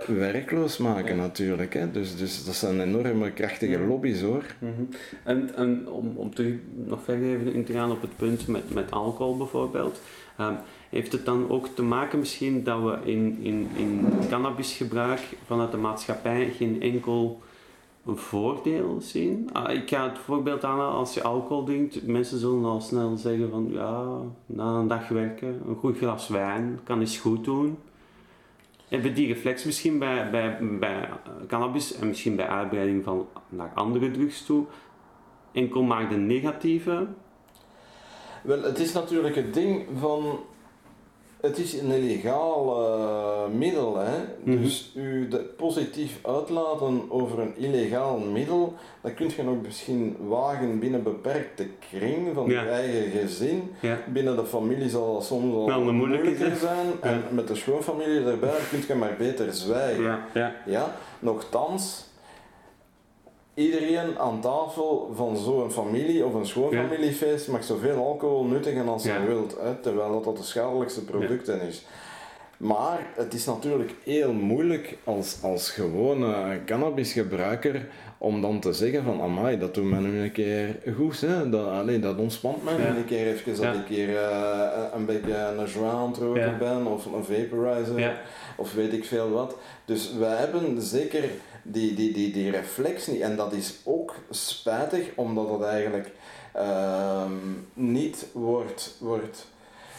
[0.07, 1.73] werkloos maken natuurlijk.
[1.73, 1.91] Hè.
[1.91, 4.43] Dus, dus dat zijn enorme krachtige lobby's hoor.
[4.59, 4.89] Mm -hmm.
[5.23, 6.53] En, en om, om terug
[6.85, 10.01] nog verder even in te gaan op het punt met, met alcohol bijvoorbeeld.
[10.39, 10.55] Um,
[10.89, 15.77] heeft het dan ook te maken misschien dat we in, in, in cannabisgebruik vanuit de
[15.77, 17.41] maatschappij geen enkel
[18.05, 19.49] voordeel zien?
[19.53, 23.49] Ah, ik ga het voorbeeld aanhalen, als je alcohol drinkt, mensen zullen al snel zeggen
[23.49, 27.77] van ja, na een dag werken, een goed glas wijn kan eens goed doen.
[28.87, 31.09] Hebben die reflex misschien bij, bij, bij
[31.47, 34.65] cannabis en misschien bij uitbreiding van naar andere drugs toe?
[35.51, 37.07] Enkel maar de negatieve?
[38.43, 40.39] Wel, het is natuurlijk het ding van
[41.41, 44.17] het is een illegaal uh, middel, hè?
[44.43, 44.61] Mhm.
[44.61, 45.27] dus u
[45.57, 51.67] positief uitlaten over een illegaal middel, dat kun je nog misschien wagen binnen een beperkte
[51.89, 53.71] kring van je eigen gezin.
[54.13, 58.59] Binnen de familie zal dat soms al nou, moeilijker zijn, en met de schoonfamilie erbij
[58.69, 60.03] kun je maar beter zwijgen.
[60.03, 60.25] Ja.
[60.33, 60.55] Ja.
[60.65, 60.95] Ja?
[61.19, 62.05] Nochtans,
[63.60, 69.26] iedereen aan tafel van zo'n familie of een schoonfamiliefeest mag zoveel alcohol nuttigen als hij
[69.26, 71.86] wilt, hè, terwijl dat, dat de schadelijkste producten is.
[72.57, 77.88] Maar het is natuurlijk heel moeilijk als, als gewone cannabisgebruiker
[78.18, 81.49] om dan te zeggen van amai, dat doet me nu een keer goed, hè?
[81.49, 82.95] Dat, allee, dat ontspant mij ja.
[82.95, 86.86] een keer even dat ik hier uh, een beetje een joint aan het roken ben
[86.86, 88.20] of een vaporizer
[88.55, 89.55] of weet ik veel wat.
[89.86, 91.24] Dus wij hebben zeker
[91.64, 93.22] die, die, die, die reflex niet.
[93.22, 96.12] En dat is ook spijtig, omdat het eigenlijk
[96.55, 97.26] uh,
[97.74, 99.47] niet wordt, wordt.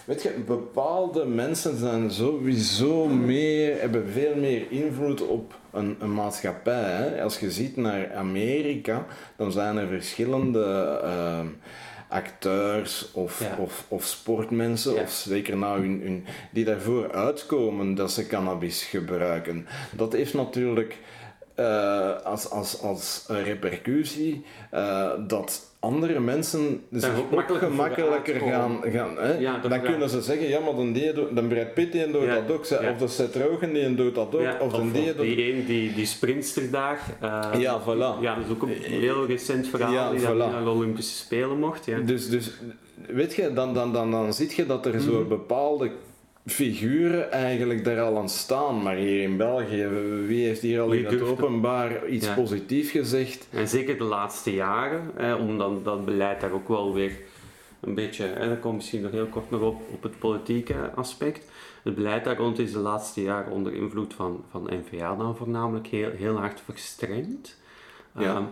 [0.05, 6.91] Weet je, bepaalde mensen zijn sowieso meer, hebben veel meer invloed op een, een maatschappij.
[6.91, 7.23] Hè?
[7.23, 9.07] Als je ziet naar Amerika,
[9.37, 11.01] dan zijn er verschillende.
[11.05, 11.41] Uh,
[12.11, 18.27] acteurs of, of, of sportmensen, of zeker nou hun, hun, die daarvoor uitkomen dat ze
[18.27, 19.67] cannabis gebruiken.
[19.97, 20.99] Dat heeft natuurlijk
[21.61, 24.45] uh, als, als, als repercussie
[24.75, 29.39] uh, dat andere mensen zich ook makkelijker, gemakkelijker gaan, gaan hè?
[29.39, 32.35] Ja, dan kunnen ze zeggen, ja maar dan, die, dan Brad Pitt die doet ja,
[32.35, 35.15] dat ook, of de Seth Rogen die doet dat ook, of, of die.
[35.15, 36.99] Die een, die, die sprinterdag.
[37.23, 38.21] Uh, ja, voilà.
[38.21, 40.37] Ja, dat is ook een heel recent verhaal, die voilà.
[40.37, 41.87] naar de Olympische Spelen mocht.
[41.87, 41.99] Ja.
[41.99, 42.51] Dus, dus
[43.07, 45.09] weet je, dan, dan, dan, dan zie je dat er mm -hmm.
[45.11, 45.91] zo bepaalde
[46.47, 48.83] figuren eigenlijk daar al aan staan.
[48.83, 49.87] Maar hier in België,
[50.27, 52.35] wie heeft hier al in het openbaar iets ja.
[52.35, 53.47] positiefs gezegd?
[53.51, 57.13] En zeker de laatste jaren, hè, omdat dat beleid daar ook wel weer
[57.81, 61.51] een beetje, hè, daar komt misschien nog heel kort nog op, op het politieke aspect.
[61.83, 65.87] Het beleid daar rond is de laatste jaren onder invloed van, van NVA dan voornamelijk
[65.87, 67.59] heel, heel hard verstrengd.
[68.19, 68.37] Ja.
[68.37, 68.49] Um,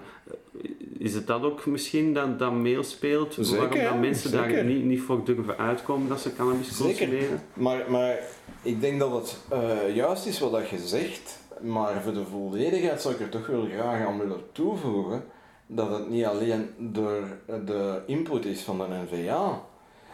[0.99, 3.37] is het dat ook misschien dat, dat meespeelt?
[3.41, 4.53] Zeker, waarom dat mensen zeker.
[4.53, 7.43] daar niet, niet voor durven uitkomen dat ze cannabis consumeren?
[7.55, 8.19] Maar, maar
[8.63, 13.01] ik denk dat het uh, juist is wat dat je zegt, maar voor de volledigheid
[13.01, 15.25] zou ik er toch wel graag aan willen toevoegen
[15.67, 17.23] dat het niet alleen door
[17.65, 19.63] de input is van de NVA.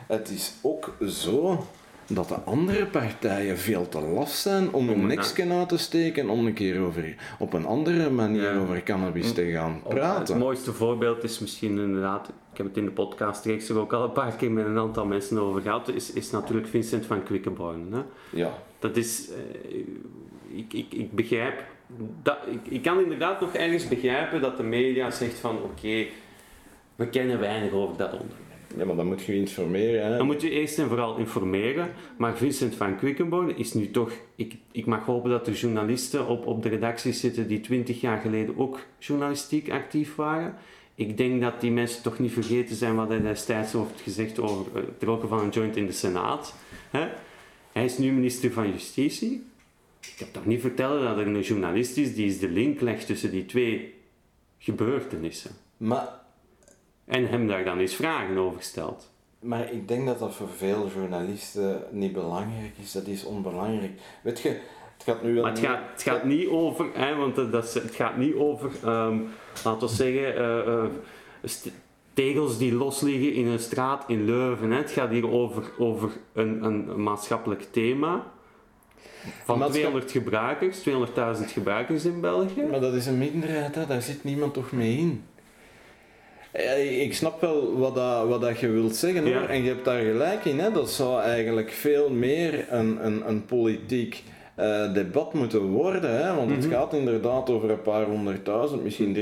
[0.06, 1.64] Het is ook zo
[2.06, 6.46] dat de andere partijen veel te laf zijn om hun nekje uit te steken om
[6.46, 10.34] een keer over, op een andere manier over cannabis te gaan praten.
[10.34, 14.04] Het mooiste voorbeeld is misschien inderdaad, ik heb het in de podcast reeks ook al
[14.04, 17.92] een paar keer met een aantal mensen over gehad, is, is natuurlijk Vincent van Quickenborn.
[17.92, 18.00] Hè?
[18.30, 18.50] Ja.
[18.78, 21.64] Dat is, uh, ik, ik, ik begrijp,
[22.22, 26.10] dat, ik, ik kan inderdaad nog ergens begrijpen dat de media zegt van oké, okay,
[26.96, 28.43] we kennen weinig over dat onderwerp.
[28.76, 30.04] Ja, maar dan moet je informeren.
[30.04, 30.16] Hè?
[30.16, 31.90] Dan moet je eerst en vooral informeren.
[32.16, 34.12] Maar Vincent van Quickenborn is nu toch...
[34.36, 38.20] Ik, ik mag hopen dat er journalisten op, op de redacties zitten die twintig jaar
[38.20, 40.54] geleden ook journalistiek actief waren.
[40.94, 44.66] Ik denk dat die mensen toch niet vergeten zijn wat hij destijds heeft gezegd over
[44.74, 46.54] het roken van een joint in de Senaat.
[46.90, 47.08] Hè?
[47.72, 49.44] Hij is nu minister van Justitie.
[50.00, 53.30] Ik heb toch niet vertellen dat er een journalist is die de link legt tussen
[53.30, 53.94] die twee
[54.58, 55.50] gebeurtenissen.
[55.76, 56.23] Maar
[57.04, 59.12] en hem daar dan eens vragen over stelt.
[59.40, 62.92] Maar ik denk dat dat voor veel journalisten niet belangrijk is.
[62.92, 63.92] Dat is onbelangrijk.
[64.22, 65.42] Weet je, het gaat nu wel.
[65.42, 68.70] Maar het gaat, het gaat niet over, hè, want dat is, het gaat niet over,
[68.84, 69.28] um,
[69.64, 71.72] laten we zeggen, uh, uh,
[72.14, 74.70] tegels die losliggen in een straat in Leuven.
[74.70, 74.76] Hè.
[74.76, 78.32] Het gaat hier over, over een, een maatschappelijk thema.
[79.44, 79.82] Van Maatschap...
[79.82, 82.62] 200 gebruikers, 200.000 gebruikers in België.
[82.62, 83.86] Maar dat is een minderheid, hè.
[83.86, 85.24] daar zit niemand toch mee in.
[87.00, 89.48] Ik snap wel wat, dat, wat dat je wilt zeggen hoor.
[89.48, 90.58] en je hebt daar gelijk in.
[90.58, 90.70] Hè?
[90.72, 94.22] Dat zou eigenlijk veel meer een, een, een politiek
[94.60, 96.16] uh, debat moeten worden.
[96.16, 96.34] Hè?
[96.34, 96.70] Want het mhm.
[96.70, 99.20] gaat inderdaad over een paar honderdduizend, misschien 300.000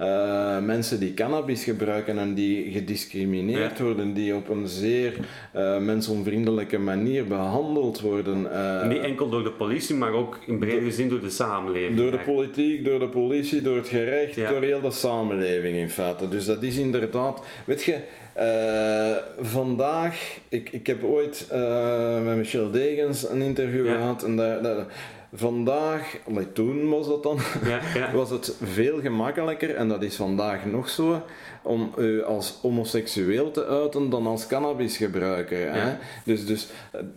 [0.00, 5.14] uh, mensen die cannabis gebruiken en die gediscrimineerd worden, die op een zeer
[5.56, 8.46] uh, mensonvriendelijke manier behandeld worden.
[8.88, 11.96] Niet enkel door de politie, maar ook in brede zin door de samenleving.
[11.96, 16.28] Door de politiek, door de politie, door het gerecht, door heel de samenleving in feite.
[16.28, 17.96] Dus dat is inderdaad, weet je.
[18.38, 23.94] Uh, vandaag, ik, ik heb ooit uh, met Michel Degens een interview ja.
[23.94, 24.86] gehad en daar, daar
[25.34, 28.12] vandaag, maar toen was dat dan, ja, ja.
[28.20, 31.22] was het veel gemakkelijker en dat is vandaag nog zo
[31.62, 35.60] om u als homoseksueel te uiten dan als cannabisgebruiker.
[35.60, 35.72] Ja.
[35.72, 35.96] Hè?
[36.24, 36.68] Dus, dus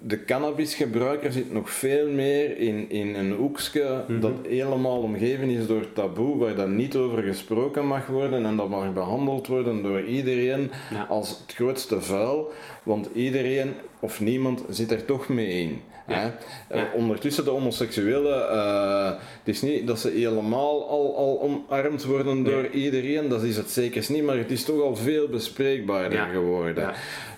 [0.01, 4.19] de cannabisgebruiker zit nog veel meer in, in een hoekje mm -hmm.
[4.19, 8.69] dat helemaal omgeven is door taboe, waar dan niet over gesproken mag worden en dat
[8.69, 10.71] mag behandeld worden door iedereen
[11.09, 12.51] als het grootste vuil,
[12.83, 15.81] want iedereen of niemand zit er toch mee in.
[16.07, 16.35] Ja.
[16.71, 22.43] Uh, ondertussen de homoseksuelen, uh, het is niet dat ze helemaal al, al omarmd worden
[22.43, 26.93] door iedereen, dat is het zeker niet, maar het is toch al veel bespreekbaarder geworden.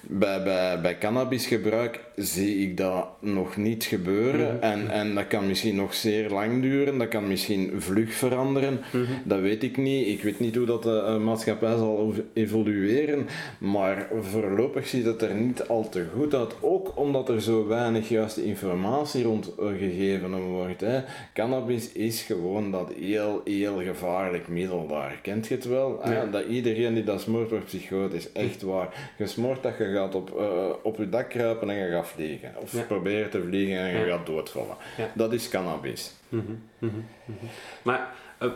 [0.09, 4.45] Bij, bij, bij cannabisgebruik zie ik dat nog niet gebeuren.
[4.45, 4.59] Mm -hmm.
[4.59, 8.73] en, en dat kan misschien nog zeer lang duren, dat kan misschien vlug veranderen.
[8.73, 9.21] Mm -hmm.
[9.23, 10.07] Dat weet ik niet.
[10.07, 13.27] Ik weet niet hoe dat de uh, maatschappij zal evolueren.
[13.57, 16.55] Maar voorlopig ziet het er niet al te goed uit.
[16.59, 20.81] Ook omdat er zo weinig juiste informatie rond gegeven wordt.
[20.81, 21.01] Hè.
[21.33, 25.19] Cannabis is gewoon dat heel, heel gevaarlijk middel daar.
[25.21, 25.99] Kent je het wel?
[26.09, 26.25] Ja.
[26.25, 28.31] Dat iedereen die dat smoort wordt psychotisch.
[28.31, 29.13] Echt waar.
[29.17, 32.53] Je smoort dat je gaat op, uh, op je dak kruipen en je gaat vliegen.
[32.59, 32.81] Of ja.
[32.81, 34.75] proberen te vliegen en je gaat doodvallen.
[35.13, 36.13] Dat is cannabis.
[36.29, 36.61] Mm -hmm.
[36.79, 37.49] Mm -hmm.
[37.81, 38.51] Maar uh,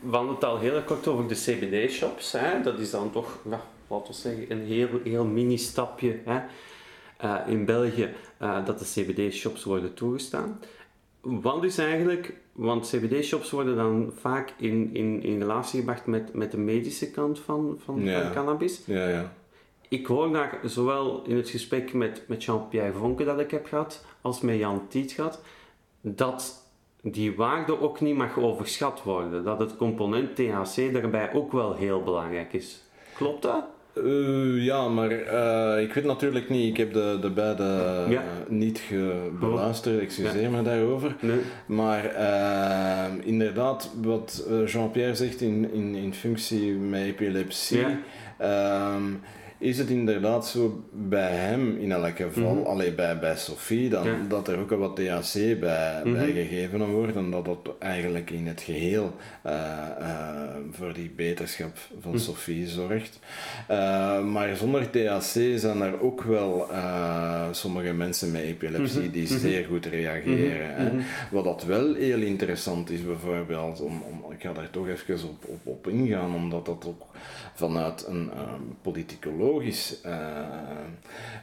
[0.00, 2.36] we hadden het al heel kort over de CBD-shops.
[2.62, 6.18] Dat is dan toch, ja, laten we zeggen, een heel, heel mini-stapje?
[7.24, 8.08] Uh, in België
[8.38, 10.60] dat de CBD-shops worden toegestaan.
[11.20, 16.50] wat is eigenlijk, want CBD-shops worden dan vaak in, in, in relatie gebracht met, met
[16.50, 18.82] de medische kant van, van, van cannabis.
[18.84, 19.32] Ja, ja.
[19.88, 24.04] Ik hoor daar zowel in het gesprek met, met Jean-Pierre Vonke dat ik heb gehad,
[24.20, 25.42] als met Jan Tiet gehad,
[26.00, 26.70] dat
[27.02, 29.44] die waarde ook niet mag overschat worden.
[29.44, 32.82] Dat het component THC daarbij ook wel heel belangrijk is.
[33.16, 33.64] Klopt dat?
[34.04, 38.22] Uh, ja, maar uh, ik weet natuurlijk niet, ik heb de, de beide ja.
[38.48, 38.82] niet
[39.40, 40.50] beluisterd, excuseer ja.
[40.50, 41.16] me daarover.
[41.20, 41.40] Nee.
[41.66, 42.04] Maar
[43.24, 47.98] inderdaad, wat Jean-Pierre zegt in, in, in functie met epilepsie, ja.
[48.38, 49.04] Ehm,
[49.58, 54.06] is het inderdaad zo bij hem in elk geval, mm alleen bij, bij Sophie, dan,
[54.28, 58.30] dat er ook al wat THC bij, mm bij gegeven wordt en dat dat eigenlijk
[58.30, 59.14] in het geheel
[59.46, 59.52] uh,
[60.00, 60.40] uh,
[60.70, 63.18] voor die beterschap van mm Sophie zorgt.
[63.70, 66.66] Uh, maar zonder THC zijn er ook wel
[67.50, 70.74] sommige mensen met epilepsie die zeer goed reageren.
[70.74, 70.90] Hè?
[71.30, 75.44] Wat dat wel heel interessant is bijvoorbeeld, om, om, ik ga daar toch even op,
[75.44, 77.06] op, op ingaan, omdat dat ook
[77.56, 78.30] vanuit een
[78.82, 80.12] politicoloog logisch uh,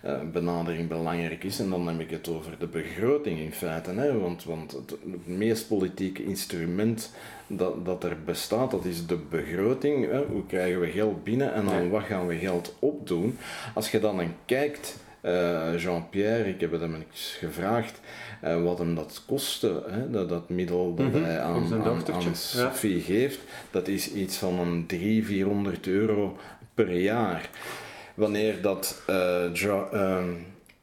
[0.05, 1.59] uh, benadering belangrijk is.
[1.59, 3.91] En dan heb ik het over de begroting in feite.
[3.91, 4.19] Hè?
[4.19, 7.11] Want, want het, het meest politieke instrument
[7.47, 10.11] dat, dat er bestaat, dat is de begroting.
[10.11, 10.23] Hè?
[10.25, 13.37] Hoe krijgen we geld binnen en aan wat gaan we geld opdoen?
[13.73, 17.99] Als je dan kijkt, uh, Jean-Pierre, ik heb hem eens gevraagd,
[18.43, 21.23] uh, wat hem dat kostte, hè, dat, dat middel dat mm -hmm.
[21.23, 23.03] hij aan, aan, aan Sophie ja.
[23.03, 23.39] geeft,
[23.71, 26.37] dat is iets van een 300, 400 euro
[26.73, 27.49] per jaar
[28.13, 30.25] wanneer dat uh,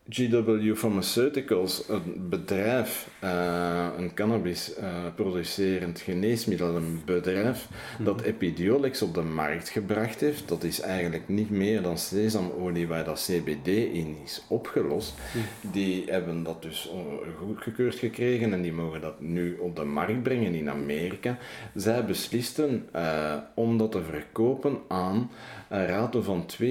[0.09, 8.05] GW Pharmaceuticals, een bedrijf, uh, een cannabis uh, producerend geneesmiddel, een bedrijf mhm.
[8.05, 13.05] dat Epidiolex op de markt gebracht heeft, dat is eigenlijk niet meer dan sesamolie waar
[13.05, 15.15] dat CBD in is opgelost.
[15.33, 15.73] Mhm.
[15.73, 16.91] Die hebben dat dus
[17.39, 21.39] goedgekeurd gekregen en die mogen dat nu op de markt brengen in Amerika.
[21.75, 25.31] Zij beslisten uh, om dat te verkopen aan
[25.69, 26.67] een rato van 32.500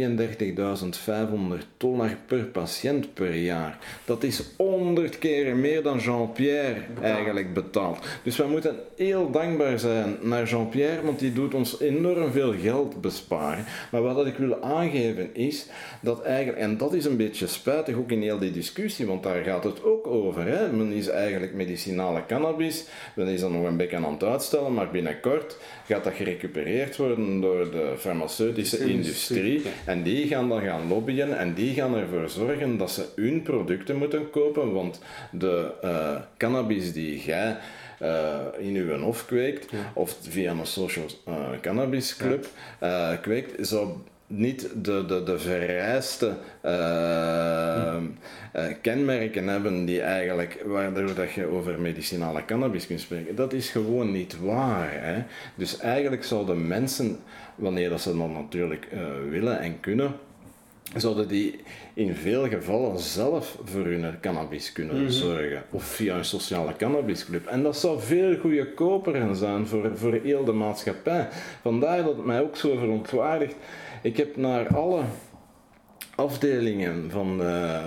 [1.78, 3.78] dollar per patiënt per jaar.
[4.06, 6.00] Dat is 100 keer meer dan
[6.40, 8.06] Jean-Pierre eigenlijk betaalt.
[8.24, 13.02] Dus wij moeten heel dankbaar zijn naar Jean-Pierre, want die doet ons enorm veel geld
[13.02, 13.66] besparen.
[13.92, 15.66] Maar wat ik wil aangeven is
[16.02, 19.44] dat eigenlijk, en dat is een beetje spijtig ook in heel die discussie, want daar
[19.44, 20.46] gaat het ook over.
[20.46, 20.72] Hè?
[20.72, 22.86] Men is eigenlijk medicinale cannabis,
[23.16, 27.42] men is dan nog een beetje aan het uitstellen, maar binnenkort gaat dat gerecupereerd worden
[27.42, 29.62] door de farmaceutische industrie.
[29.86, 33.96] En die gaan dan gaan lobbyen en die gaan ervoor zorgen dat ze hun producten
[33.96, 35.00] moeten kopen, want
[35.32, 37.58] de uh, cannabis die jij
[38.02, 42.48] uh, in uw hof kweekt, of via een social uh, cannabis club
[42.82, 43.16] ja.
[43.16, 43.90] kweekt, zou
[44.28, 46.34] niet de, de, de vereiste
[46.66, 47.96] uh,
[48.82, 53.36] kenmerken hebben die eigenlijk, waardoor dat je over medicinale cannabis kunt spreken.
[53.36, 54.90] Dat is gewoon niet waar.
[54.92, 55.24] Hè?
[55.56, 57.20] Dus eigenlijk zouden mensen,
[57.56, 58.88] wanneer dat ze dan natuurlijk
[59.30, 60.14] willen en kunnen,
[60.96, 61.60] zouden die
[62.00, 65.10] in veel gevallen zelf voor hun cannabis kunnen mm -hmm.
[65.10, 65.64] zorgen.
[65.70, 67.48] Of via een sociale cannabisclub.
[67.48, 71.28] En dat zou veel goedkoper zijn voor, voor heel de maatschappij.
[71.62, 73.56] Vandaar dat het mij ook zo verontwaardigt
[74.02, 75.02] ik heb naar alle
[76.16, 77.84] afdelingen van uh,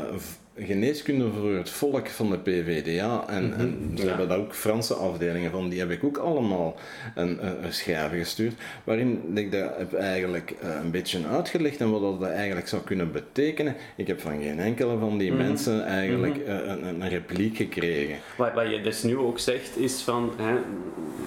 [0.56, 3.60] geneeskunde voor het volk van de PVDA en, mm -hmm.
[3.60, 4.08] en ze ja.
[4.08, 6.76] hebben daar ook Franse afdelingen van, die heb ik ook allemaal
[7.14, 12.20] een, een, schrijven gestuurd, waarin ik dat heb eigenlijk uh, een beetje uitgelegd en wat
[12.20, 13.76] dat eigenlijk zou kunnen betekenen.
[13.96, 15.46] Ik heb van geen enkele van die mm -hmm.
[15.46, 16.64] mensen eigenlijk mm -hmm.
[16.64, 18.16] uh, een, een, repliek gekregen.
[18.36, 20.52] Wat, wat je dus nu ook zegt is van, hè,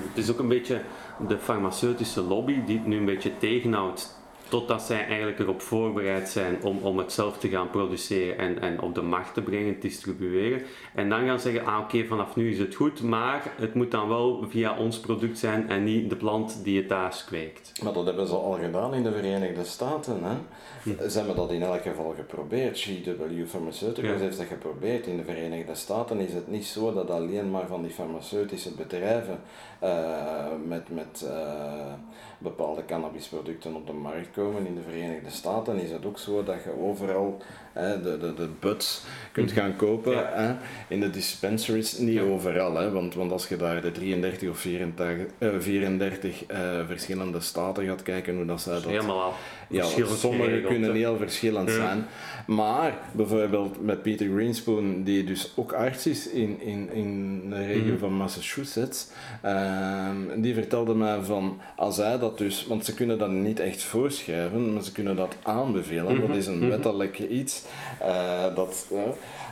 [0.07, 0.81] het is ook een beetje
[1.27, 4.14] de farmaceutische lobby die het nu een beetje tegenhoudt
[4.55, 8.81] Totdat zij eigenlijk erop voorbereid zijn om, om het zelf te gaan produceren en, en
[8.81, 10.61] op de markt te brengen, distribueren.
[10.95, 14.07] En dan gaan zeggen, ah oké, vanaf nu is het goed, maar het moet dan
[14.07, 17.71] wel via ons product zijn en niet de plant die het thuis kweekt.
[17.83, 20.23] Maar dat hebben ze al gedaan in de Verenigde Staten.
[20.23, 20.35] Hè?
[20.83, 21.09] Hm.
[21.09, 22.79] Ze hebben dat in elk geval geprobeerd.
[22.79, 24.25] GW Pharmaceuticals ja.
[24.25, 25.07] heeft dat geprobeerd.
[25.07, 29.39] In de Verenigde Staten is het niet zo dat alleen maar van die farmaceutische bedrijven
[29.83, 31.93] uh, met, met uh,
[32.37, 34.65] bepaalde cannabisproducten op de markt komen.
[34.65, 37.37] In de Verenigde Staten is het ook zo dat je overal
[37.73, 39.57] hè, de, de, de buds kunt hm.
[39.57, 40.11] gaan kopen.
[40.11, 40.29] Ja.
[40.33, 40.55] Hè?
[40.87, 42.75] In de dispensaries, niet overal.
[42.75, 42.91] Hè?
[42.91, 46.43] Want, want als je daar de 33 of 34, uh, 34
[46.87, 48.83] verschillende staten gaat kijken, hoe dat zij dat...
[48.83, 49.33] Helemaal
[49.69, 51.75] ja, sommige kunnen heel verschillend ja.
[51.75, 52.05] zijn.
[52.47, 57.91] Maar bijvoorbeeld met Peter Greenspoon, die dus ook arts is in, in, in de regio
[57.91, 57.97] mm.
[57.97, 59.07] van Massachusetts,
[59.45, 63.83] uh, die vertelde mij van als hij dat dus, want ze kunnen dat niet echt
[63.83, 66.13] voorschrijven, maar ze kunnen dat aanbevelen.
[66.13, 66.27] Mm -hmm.
[66.27, 66.69] Dat is een mhm.
[66.69, 67.63] wettelijk iets.
[68.01, 68.99] Uh, dat, uh,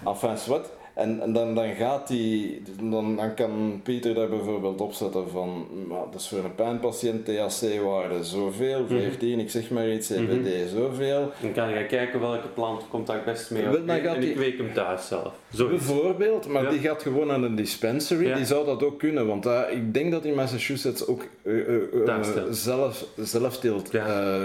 [0.06, 0.72] enfin, wat.
[0.94, 6.04] En, en dan, dan gaat die, dan, dan kan Pieter daar bijvoorbeeld opzetten van, maar
[6.12, 9.40] dat is voor een pijnpatiënt THC-waarde zoveel, 14, mhm.
[9.40, 11.32] ik zeg maar iets, CBD mm zoveel.
[11.42, 14.74] Dan kan je kijken welke plant komt daar best mee op en, ik week hem
[14.74, 15.34] thuis zelf.
[15.58, 19.62] Bijvoorbeeld, maar die gaat gewoon naar een dispensary, die zou dat ook kunnen, want uh,
[19.72, 23.92] ik denk dat in Massachusetts ook uh, uh, zelf, zelfteelt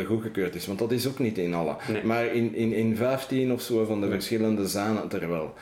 [0.07, 1.77] goedgekeurd is, want dat is ook niet in alle.
[2.05, 5.55] Maar in, in, in 15 of zo van de verschillende zanen er wel.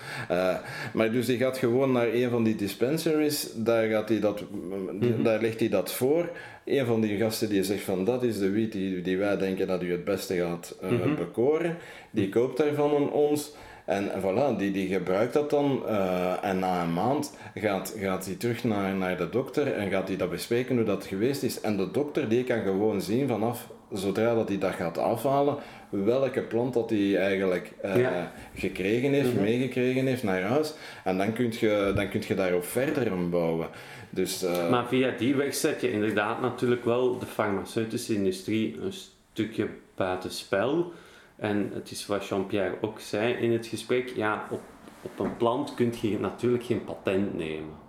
[0.93, 5.23] Maar dus die gaat gewoon naar een van die dispensaries, daar, gaat hij dat, mhm.
[5.23, 6.31] daar legt hij dat voor.
[6.65, 9.67] Een van die gasten die zegt van dat is de wiet die, die wij denken
[9.67, 11.77] dat u het beste gaat uh, bekoren,
[12.11, 13.53] die koopt daarvan aan ons.
[13.85, 18.27] En, en voilà, die, die gebruikt dat dan uh, en na een maand gaat, gaat
[18.27, 21.61] hij terug naar, naar de dokter en gaat hij dat bespreken hoe dat geweest is.
[21.61, 25.57] En de dokter die kan gewoon zien vanaf zodra dat hij dat gaat afhalen,
[25.89, 28.09] welke plant dat hij eigenlijk uh,
[28.55, 30.75] gekregen heeft, mm meegekregen heeft naar huis.
[31.05, 33.69] En dan kun je, dan kun je daarop verder bouwen.
[34.11, 38.93] Dus, uh, maar via die weg zet je inderdaad natuurlijk wel de farmaceutische industrie een
[39.33, 40.93] stukje buitenspel.
[41.37, 44.61] En het is wat Jean-Pierre ook zei in het gesprek, ja, op,
[45.03, 47.86] op een plant kun je natuurlijk geen patent nemen.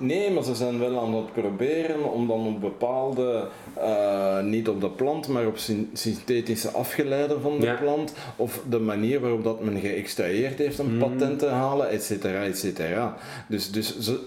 [0.00, 4.80] Nee, maar ze zijn wel aan het proberen om dan op bepaalde, uh, niet op
[4.80, 5.58] de plant, maar op
[5.92, 10.98] synthetische afgeleiden van de plant, of de manier waarop dat men geëxtraheerd heeft een mm.
[10.98, 13.16] patent te halen, et cetera, et cetera.
[13.48, 14.20] Dus, dus ze,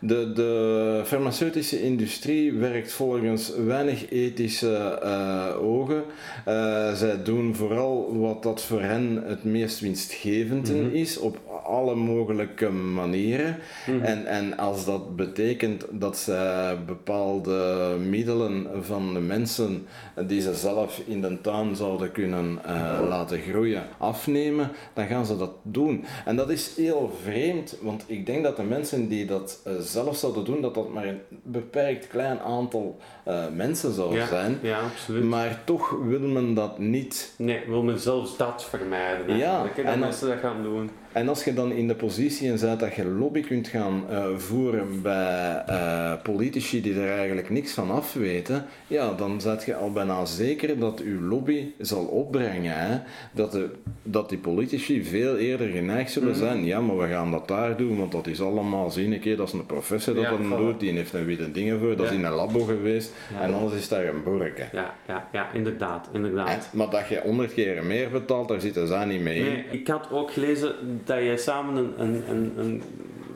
[0.00, 6.02] de, de farmaceutische industrie werkt volgens weinig ethische uh, ogen.
[6.48, 11.94] Uh, zij doen vooral wat dat voor hen het meest winstgevend mm is, op alle
[11.94, 13.56] mogelijke manieren.
[13.86, 14.04] Mhm.
[14.04, 19.86] en, en als dat betekent dat ze bepaalde middelen van de mensen
[20.26, 25.36] die ze zelf in de tuin zouden kunnen uh, laten groeien afnemen, dan gaan ze
[25.36, 26.04] dat doen.
[26.24, 30.16] En dat is heel vreemd, want ik denk dat de mensen die dat uh, zelf
[30.16, 32.98] zouden doen, dat dat maar een beperkt klein aantal
[33.28, 34.58] uh, mensen zou zijn.
[34.62, 35.24] Ja, absoluut.
[35.24, 37.34] Maar toch wil men dat niet.
[37.38, 39.36] Nee, wil men zelfs dat vermijden.
[39.36, 40.90] Ja, en mensen dat gaan doen.
[41.16, 44.26] En als je dan in de positie in zit dat je lobby kunt gaan uh,
[44.36, 49.74] voeren bij uh, politici die er eigenlijk niks van af weten, ja, dan zet je
[49.74, 52.72] al bijna zeker dat je lobby zal opbrengen.
[52.76, 52.98] Hè?
[53.32, 53.70] Dat, de,
[54.02, 56.38] dat die politici veel eerder geneigd zullen mhm.
[56.38, 56.64] zijn.
[56.64, 59.46] Ja, maar we gaan dat daar doen, want dat is allemaal, zie een keer, dat
[59.46, 62.12] is een professor dat ja, dat doet, die heeft een witte dingen voor, dat is
[62.12, 64.64] in een labo geweest, en anders is daar een borke.
[64.72, 66.68] Ja, ja, ja, inderdaad, inderdaad.
[66.72, 69.42] maar dat je honderd keer meer betaalt, daar zitten ze niet mee.
[69.42, 70.74] Nee, ik had ook gelezen
[71.06, 72.82] dat jij samen een, een, een, een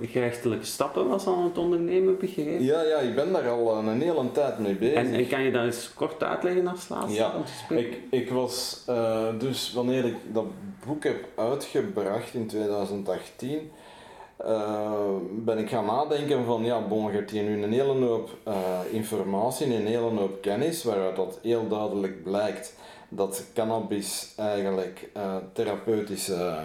[0.03, 2.65] gerechtelijke stappen was aan het ondernemen, begrepen?
[2.65, 4.95] Ja, ja, ik ben daar al een hele tijd mee bezig.
[4.95, 7.15] En, en kan je dat eens kort uitleggen als laatste?
[7.15, 7.33] Ja,
[7.69, 10.47] ik, ik was uh, dus wanneer ik dat
[10.87, 14.93] boek heb uitgebracht in 2018, uh, eh,
[15.31, 18.55] ben ik gaan nadenken van ja, bon, je hebt hier nu een hele hoop uh,
[18.91, 22.75] informatie, een hele hoop kennis, waaruit dat heel duidelijk blijkt
[23.09, 25.09] dat cannabis eigenlijk
[25.53, 26.59] therapeutische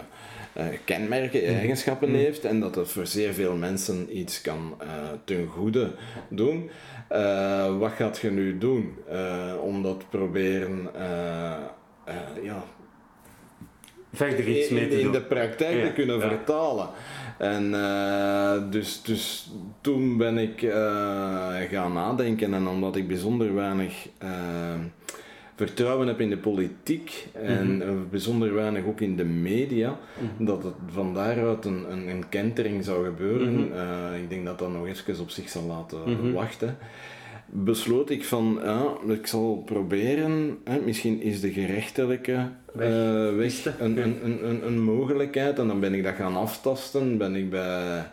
[0.84, 1.54] kenmerken, mhm.
[1.54, 2.18] eigenschappen mhm.
[2.18, 4.88] heeft en dat het voor zeer veel mensen iets kan uh,
[5.24, 5.92] ten goede
[6.30, 6.70] doen.
[7.12, 8.98] Uh, wat gaat je nu doen
[9.62, 10.90] om dat proberen
[12.44, 12.64] ja,
[14.14, 16.90] verder iets mee te in, in de praktijk te kunnen vertalen?
[17.38, 17.72] En
[18.70, 19.52] dus, dus
[19.82, 20.60] toen ben ik
[21.70, 24.08] gaan nadenken en omdat ik bijzonder weinig
[25.56, 27.94] vertrouwen heb in de politiek en mhm.
[28.10, 30.46] bijzonder weinig ook in de media, mhm.
[30.46, 33.54] dat het van daaruit een, een, een kentering zou gebeuren.
[33.54, 33.74] Mhm.
[33.74, 36.78] Eh, ik denk dat dat nog even op zich zal laten wachten.
[37.48, 43.80] Besloot ik van, ja, ik zal proberen, hè, misschien is de gerechtelijke weg, uh, weg
[43.80, 48.06] een, een, een, een, mogelijkheid en dan ben ik dat gaan aftasten, ben ik bij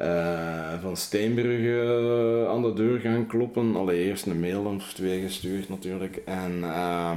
[0.00, 3.76] uh, van Steenbrugge aan de deur gaan kloppen.
[3.76, 6.16] Allereerst een mail of twee gestuurd natuurlijk.
[6.16, 7.16] En uh,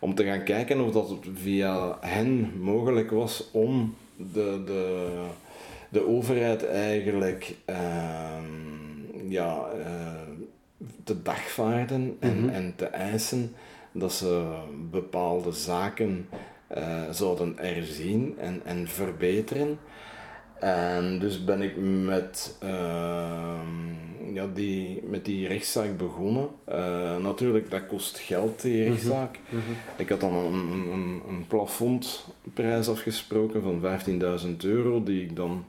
[0.00, 5.08] om te gaan kijken of dat het via hen mogelijk was om de, de,
[5.88, 7.76] de overheid eigenlijk uh,
[9.28, 9.64] ja,
[11.04, 12.48] te dagvaarden en, mm -hmm.
[12.48, 13.54] en te eisen
[13.92, 14.44] dat ze
[14.90, 16.28] bepaalde zaken
[17.10, 19.78] zouden erzien en, en verbeteren.
[20.60, 23.60] En dus ben ik met, uh,
[24.32, 26.48] ja, die, met die rechtszaak begonnen.
[26.68, 28.90] Uh, natuurlijk, dat kost geld, die mhm.
[28.90, 29.38] rechtszaak.
[29.48, 29.74] Mm -hmm.
[29.96, 30.54] Ik had dan een,
[30.92, 33.82] een, een plafondprijs afgesproken van
[34.40, 35.64] 15.000 euro, die ik dan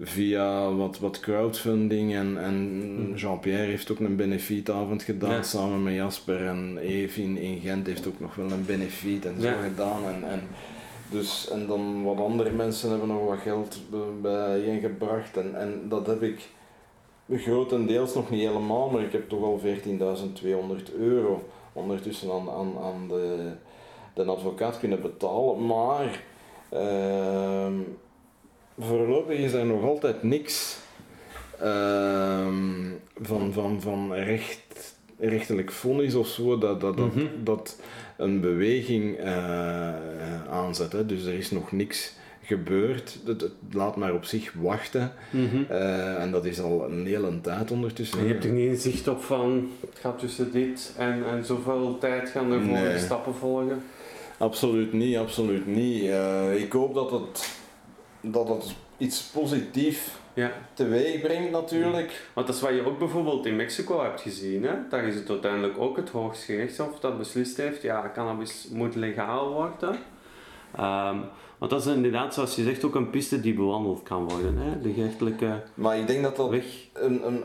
[0.00, 3.14] via wat, wat crowdfunding en, en mhm.
[3.14, 8.20] Jean-Pierre heeft ook een benefietavond gedaan samen met Jasper en Evin in Gent heeft ook
[8.20, 10.04] nog wel een benefiet en zo gedaan.
[10.04, 10.40] En, en
[11.10, 13.78] Dus, en dan wat andere mensen hebben nog wat geld
[14.20, 16.48] bijeengebracht en, en dat heb ik
[17.30, 21.42] grotendeels nog niet helemaal, maar ik heb toch al 14.200 euro
[21.72, 23.52] ondertussen aan, aan, aan de,
[24.14, 25.66] de advocaat kunnen betalen.
[25.66, 26.22] Maar
[26.72, 27.66] uh,
[28.78, 30.78] voorlopig is er nog altijd niks
[31.62, 32.46] uh,
[33.20, 37.26] van, van, van recht, rechtelijk vonnis of zo dat, dat, dat, mhm.
[37.44, 37.80] dat
[38.20, 40.92] een beweging uh, aanzet.
[40.92, 41.06] Hè.
[41.06, 42.12] Dus er is nog niks
[42.42, 43.18] gebeurt.
[43.24, 45.12] Het, laat maar op zich wachten.
[45.30, 45.62] Mhm.
[45.68, 48.22] Eh, en dat is al een hele tijd ondertussen.
[48.22, 52.28] je hebt er niet zicht op van het gaat tussen dit en, en zoveel tijd
[52.28, 53.82] gaan er volgende stappen volgen?
[54.38, 56.02] Absoluut niet, absoluut niet.
[56.02, 57.58] Uh, ik hoop dat het,
[58.20, 60.00] dat het iets positiefs
[60.34, 60.52] ja.
[60.74, 62.28] teweeg brengt natuurlijk.
[62.32, 64.62] Want dat is wat je ook bijvoorbeeld in Mexico hebt gezien.
[64.62, 64.74] Hè?
[64.88, 69.98] Daar is het uiteindelijk ook het Hooggerechtshof dat beslist heeft, ja, cannabis moet legaal worden.
[70.78, 71.24] Um,
[71.58, 74.56] want dat is inderdaad, zoals je zegt, ook een piste die bewandeld kan worden.
[74.56, 74.80] Hè?
[74.80, 76.64] De gerechtelijke Maar ik denk dat dat weg.
[76.92, 77.42] Een, een,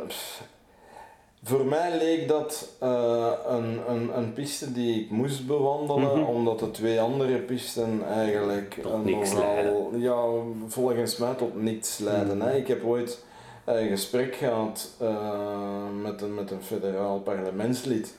[1.47, 6.29] voor mij leek dat uh, een, een, een piste die ik moest bewandelen, mhm.
[6.29, 10.23] omdat de twee andere pisten eigenlijk tot niks nogal, ja,
[10.67, 12.37] volgens mij tot niets leiden.
[12.37, 12.47] Mhm.
[12.47, 12.55] Hè?
[12.55, 13.23] Ik heb ooit
[13.65, 18.15] een gesprek gehad uh, met, een, met een federaal parlementslid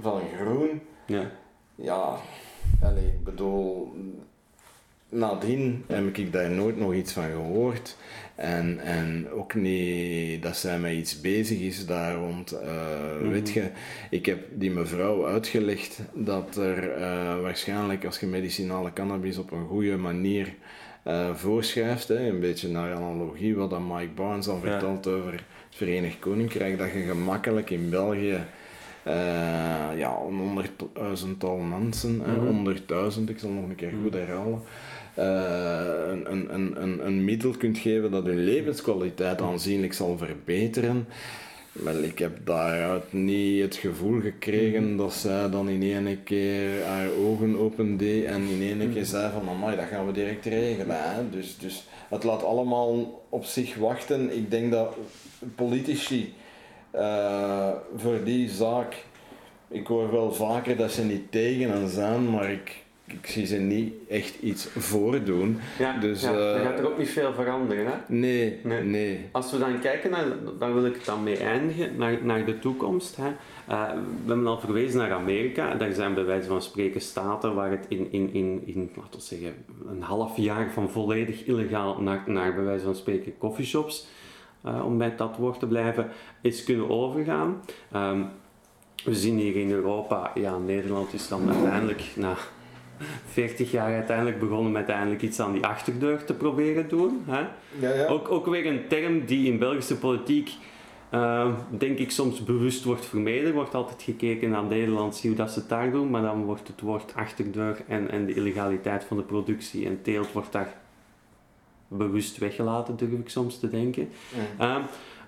[0.00, 0.80] van Groen.
[1.06, 1.30] Ja,
[1.74, 2.16] ja
[2.82, 3.92] allez, ik bedoel,
[5.08, 7.96] nadien heb ik daar nooit nog iets van gehoord.
[8.36, 12.52] En, en ook niet dat zij met iets bezig is daar rond.
[12.52, 13.70] Uh, Weet je,
[14.10, 19.66] ik heb die mevrouw uitgelegd dat er uh, waarschijnlijk als je medicinale cannabis op een
[19.66, 20.54] goede manier
[21.06, 25.42] uh, voorschrijft, hè, een beetje naar analogie wat dan Mike Barnes al vertelt over het
[25.70, 28.38] Verenigd Koninkrijk, dat je gemakkelijk in België
[29.96, 32.46] ja, een honderdduizendtal mensen, mhm.
[32.46, 34.62] honderdduizend, ik zal nog een keer goed herhalen,
[35.16, 41.06] een, een, een, een middel kunt geven dat hun levenskwaliteit aanzienlijk zal verbeteren.
[41.82, 44.96] Wel, ik heb daaruit niet het gevoel gekregen mhm.
[44.96, 49.04] dat zij dan in één keer haar ogen opende en in één keer mhm.
[49.04, 50.96] zei van amai, dat gaan we direct regelen.
[50.98, 51.30] Hè?
[51.30, 54.36] Dus, dus het laat allemaal op zich wachten.
[54.36, 54.96] Ik denk dat
[55.54, 56.34] politici
[56.94, 59.04] uh, voor die zaak,
[59.68, 63.56] ik hoor wel vaker dat ze niet tegen hen zijn, maar ik, ik zie ze
[63.56, 65.58] niet echt iets voordoen.
[65.78, 67.86] Ja, dus, ja, uh, gaat er ook niet veel veranderen.
[67.86, 67.92] Hè?
[68.06, 70.24] Nee, nee, Als we dan kijken, naar,
[70.58, 73.16] daar wil ik het dan mee eindigen, naar, naar de toekomst.
[73.16, 73.28] Hè.
[73.28, 73.90] Uh,
[74.24, 75.74] we hebben al verwezen naar Amerika.
[75.74, 79.24] Daar zijn bij wijze van spreken staten waar het in, in, in, in laten we
[79.24, 79.54] zeggen,
[79.88, 84.06] een half jaar van volledig illegaal naar, naar bij wijze van spreken coffeeshops,
[84.66, 87.62] uh, om bij dat woord te blijven, is kunnen overgaan.
[87.94, 88.28] Um,
[89.04, 92.36] we zien hier in Europa, ja, Nederland is dan uiteindelijk na
[93.26, 97.22] 40 jaar uiteindelijk begonnen met eindelijk iets aan die achterdeur te proberen doen.
[97.26, 97.40] Hè?
[97.78, 98.06] Ja, ja.
[98.06, 100.50] Ook, ook weer een term die in Belgische politiek,
[101.10, 103.48] uh, denk ik, soms bewust wordt vermeden.
[103.48, 106.68] Er wordt altijd gekeken naar Nederland, hoe dat ze het daar doen, maar dan wordt
[106.68, 110.74] het woord achterdeur en, en de illegaliteit van de productie en teelt wordt daar
[111.88, 114.08] bewust weggelaten, durf ik soms te denken.
[114.60, 114.76] Uh,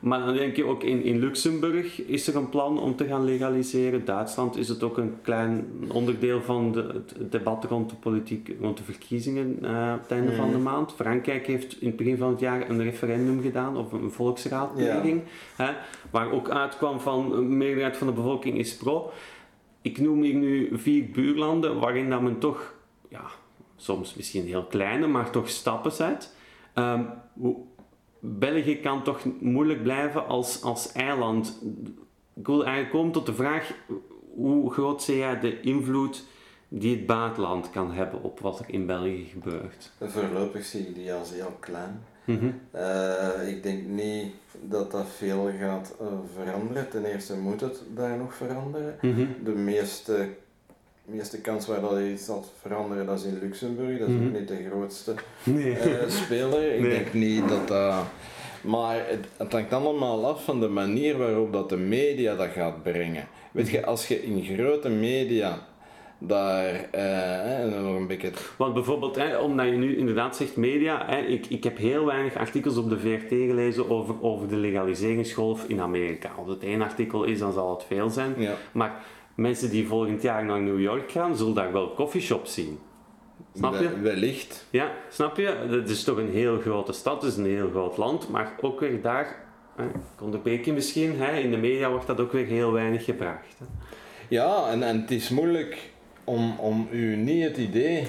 [0.01, 3.25] maar dan denk je ook in, in Luxemburg is er een plan om te gaan
[3.25, 4.05] legaliseren.
[4.05, 8.77] Duitsland is het ook een klein onderdeel van de, het debat rond de politiek, rond
[8.77, 10.63] de verkiezingen uh, op het einde van de mhm.
[10.63, 10.93] maand.
[10.93, 15.23] Frankrijk heeft in het begin van het jaar een referendum gedaan, of een volksraadpleging,
[15.57, 15.73] hè,
[16.11, 19.11] waar ook uitkwam van een meerderheid van de bevolking is pro.
[19.83, 22.75] Ik noem hier nu vier buurlanden waarin dat men toch,
[23.09, 23.25] ja,
[23.77, 26.37] soms misschien heel kleine, maar toch stappen zet.
[26.75, 27.07] Um,
[28.21, 31.61] België kan toch moeilijk blijven als, als eiland.
[32.35, 33.73] Ik wil eigenlijk komen tot de vraag:
[34.35, 36.25] hoe groot zie jij de invloed
[36.69, 39.91] die het buitenland kan hebben op wat er in België gebeurt?
[40.01, 42.03] Voorlopig zie ik die als heel klein.
[42.25, 42.51] Mhm.
[42.71, 46.89] Eh, ik denk niet dat dat veel gaat uh, veranderen.
[46.89, 48.97] Ten eerste moet het daar nog veranderen.
[49.01, 49.27] Mhm.
[49.45, 50.29] De meeste
[51.11, 53.99] de meeste kans waar dat iets zal veranderen, dat is in Luxemburg.
[53.99, 54.33] Dat is ook mhm.
[54.33, 55.71] niet de grootste nee.
[55.71, 56.75] uh, speler.
[56.75, 57.95] Ik denk niet dat dat...
[58.61, 62.83] Maar het, het hangt allemaal af van de manier waarop dat de media dat gaat
[62.83, 63.29] brengen.
[63.53, 65.59] Weet je, als je in grote media
[66.19, 68.31] daar uh, nog een beetje...
[68.57, 72.37] Want bijvoorbeeld, hè, omdat je nu inderdaad zegt media, hè, ik, ik heb heel weinig
[72.37, 76.31] artikels op de VRT gelezen over, over de legaliseringsgolf in Amerika.
[76.39, 78.35] Als het één artikel is, dan zal het veel zijn.
[78.37, 78.55] Ja.
[78.73, 79.05] Maar
[79.39, 82.79] mensen die volgend jaar naar New York gaan, zullen daar wel coffeeshops zien.
[83.55, 84.01] Snap je?
[84.01, 84.67] Wellicht.
[84.71, 85.47] Ja, snap je?
[85.69, 88.81] Het is toch een heel grote stad, het is een heel groot land, maar ook
[88.81, 89.37] weer daar,
[90.21, 93.57] onderbreken misschien, hè, in de media wordt dat ook weer heel weinig gebracht.
[94.29, 95.91] Ja, en, en het is moeilijk
[96.25, 98.07] om, om u niet het idee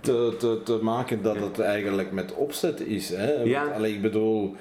[0.00, 3.08] te, te, te maken dat het eigenlijk met opzet is.
[3.08, 3.32] Hè?
[3.32, 3.64] Ja.
[3.64, 4.54] Allee, ik bedoel,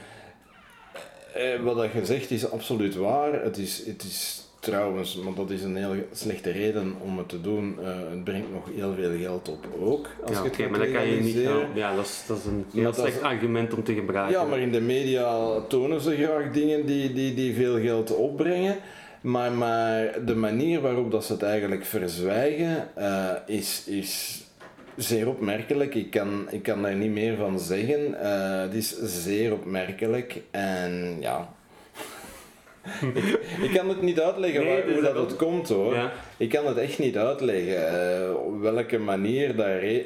[1.34, 3.44] eh, wat je zegt is absoluut waar.
[3.44, 7.42] Het is, het is trouwens, want dat is een heel slechte reden om het te
[7.42, 7.78] doen.
[7.84, 10.08] eh, het brengt nog heel veel geld op ook.
[10.26, 11.36] Als Ja, je gaat maar dat kan je niet.
[11.36, 11.68] legaliseren.
[11.76, 14.40] Ja, dat is, dat is een Maar heel is- slecht argument om te gebruiken.
[14.40, 18.76] Ja, maar in de media tonen ze graag dingen die, die, die veel geld opbrengen.
[19.22, 24.42] Maar, maar de manier waarop dat ze het eigenlijk verzwijgen eh, is, is
[24.96, 25.96] zeer opmerkelijk.
[25.96, 28.22] Ik kan, ik kan daar niet meer van zeggen.
[28.22, 30.42] Eh, het is zeer opmerkelijk.
[30.52, 31.50] En ja.
[33.14, 35.94] Ik, ik kan het niet uitleggen Nee, waar- dus hoe dat dat- het komt hoor.
[35.94, 36.12] Ja.
[36.38, 37.88] Ik kan het echt niet uitleggen.
[37.88, 39.98] eh, op welke manier daar re-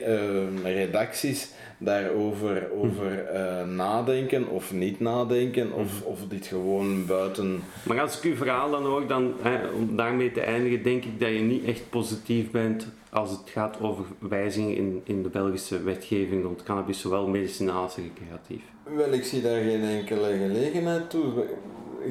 [0.64, 7.60] eh, redacties daarover over, eh, nadenken of niet nadenken, of, of dit gewoon buiten.
[7.84, 11.20] Maar als ik uw verhaal dan hoor, dan, hè, om daarmee te eindigen, denk ik
[11.20, 15.84] dat je niet echt positief bent als het gaat over wijzigingen in, in de Belgische
[15.84, 18.62] wetgeving rond cannabis, zowel medicinaal als recreatief.
[18.96, 21.24] Wel, ik zie daar geen enkele gelegenheid toe.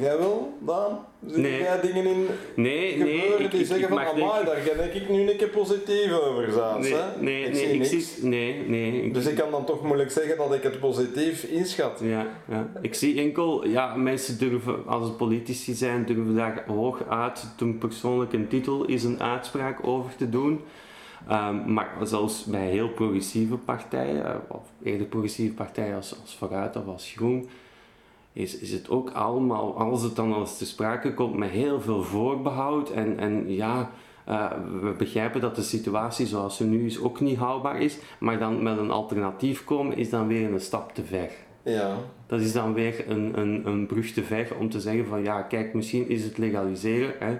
[0.00, 0.98] Jij wel, Daan?
[1.26, 1.58] Zie Nee.
[1.60, 2.26] jij dingen in
[2.56, 5.08] Nee, nee, gebeuren ik, die ik, zeggen ik van, mag denk amai, daar denk ik
[5.08, 7.20] nu een keer positief over, Zaans, Nee, hè?
[7.22, 9.02] nee, ik nee, zie ik zie, nee, nee.
[9.02, 12.00] ik- Dus ik kan dan toch moeilijk zeggen dat ik het positief inschat.
[12.04, 17.46] Ja, ja, ik zie enkel, ja, mensen durven, als politici zijn, durven daar hoog uit
[17.56, 20.60] toen persoonlijk een titel is een uitspraak over te doen.
[21.28, 26.86] Ehm, maar zelfs bij heel progressieve partijen, of eerder progressieve partijen als, als Vooruit of
[26.86, 27.48] als Groen,
[28.32, 32.02] is, is het ook allemaal, als het dan als te sprake komt, met heel veel
[32.02, 32.90] voorbehoud.
[32.90, 33.90] En, en ja,
[34.24, 38.38] eh, we begrijpen dat de situatie zoals ze nu is ook niet houdbaar is, maar
[38.38, 41.30] dan met een alternatief komen is dan weer een stap te ver.
[41.62, 41.96] Ja.
[42.26, 45.42] Dat is dan weer een, een, een brug te ver om te zeggen van ja,
[45.42, 47.14] kijk, misschien is het legaliseren.
[47.18, 47.32] Hè.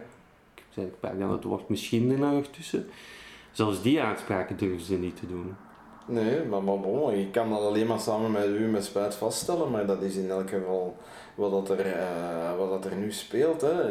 [0.55, 0.85] Ik zeg
[1.19, 2.87] dan het woord misschien er nog tussen.
[3.51, 5.55] Zelfs die uitspraken durven ze niet te doen.
[6.13, 9.71] Nee, maar, maar bon, ik kan dat alleen maar samen met u met spijt vaststellen,
[9.71, 10.97] maar dat is in elk geval
[11.35, 13.61] wat, dat er, eh, wat dat er nu speelt.
[13.61, 13.91] Hè.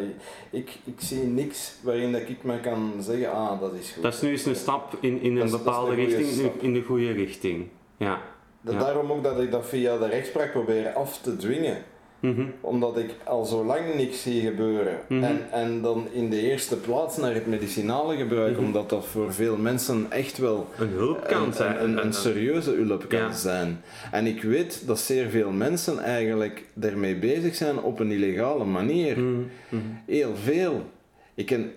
[0.50, 4.04] Ik, ik zie niks waarin dat ik me kan zeggen, ah, dat is goed.
[4.04, 5.98] Dat is nu eens een stap in, in Dat een is- dat is bepaalde een
[5.98, 6.62] richting, stap.
[6.62, 7.68] in de goede richting.
[7.98, 8.18] Ja.
[8.62, 8.80] Ja.
[8.80, 11.78] Daarom ook dat ik dat via de rechtspraak probeer af te dwingen.
[12.22, 12.42] Mhm.
[12.62, 14.98] Omdat ik al zo lang niks zie gebeuren.
[15.08, 15.24] Mhm.
[15.24, 18.66] en, en dan in de eerste plaats naar het medicinale gebruik, Mhm.
[18.66, 21.84] omdat dat voor veel mensen echt wel Een hulp kan een, zijn.
[21.84, 23.32] een, een, een serieuze hulp kan Ja.
[23.34, 23.82] zijn.
[24.12, 29.18] En ik weet dat zeer veel mensen eigenlijk daarmee bezig zijn op een illegale manier.
[30.06, 30.82] Heel veel.
[31.34, 31.72] Ik ken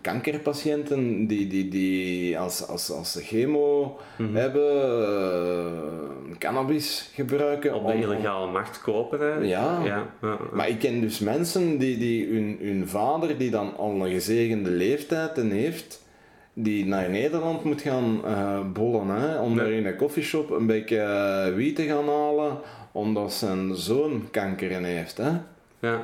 [0.00, 4.34] kankerpatiënten die, die, die als, als, als ze chemo Mhm.
[4.34, 4.72] hebben,
[5.02, 7.74] eh, cannabis gebruiken.
[7.74, 9.20] Op de om- illegale markt kopen.
[9.20, 9.34] Hè.
[9.34, 9.80] Ja.
[9.84, 10.06] ja.
[10.52, 14.70] Maar ik ken dus mensen die, die hun, hun vader, die dan al een gezegende
[14.70, 16.04] leeftijd heeft,
[16.52, 20.98] die naar Nederland moet gaan eh, bollen, hè, om daar in een koffieshop een beetje
[20.98, 22.58] eh, wiet te gaan halen,
[22.92, 25.16] omdat zijn zoon kanker heeft.
[25.16, 25.30] Hè.
[25.78, 26.00] ja.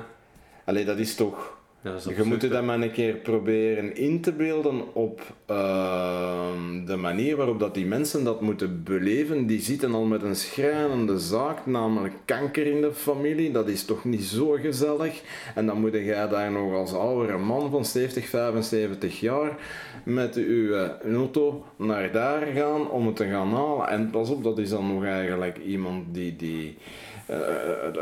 [0.65, 1.61] Allee, dat is toch...
[1.83, 7.59] Je moet dat maar een keer proberen in te beelden op ehm, de manier waarop
[7.59, 9.47] dat die mensen dat moeten beleven.
[9.47, 13.51] Die zitten al met een schrijnende zaak, namelijk kanker in de familie.
[13.51, 15.23] Dat is toch niet zo gezellig.
[15.55, 19.57] En dan moet jij daar nog als oudere man van 70, 75 jaar
[20.05, 23.89] met uw eh, auto naar daar gaan om het te gaan halen.
[23.89, 26.37] En pas op, dat is dan nog eigenlijk iemand die...
[26.37, 26.77] die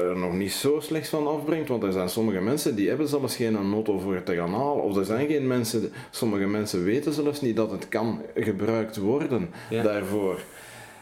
[0.08, 3.36] er nog niet zo slecht van afbrengt, want er zijn sommige mensen die hebben zelfs
[3.36, 7.12] geen auto voor het te gaan halen, of er zijn geen mensen, sommige mensen weten
[7.12, 9.82] zelfs niet dat het kan gebruikt worden Ja.
[9.82, 10.38] daarvoor.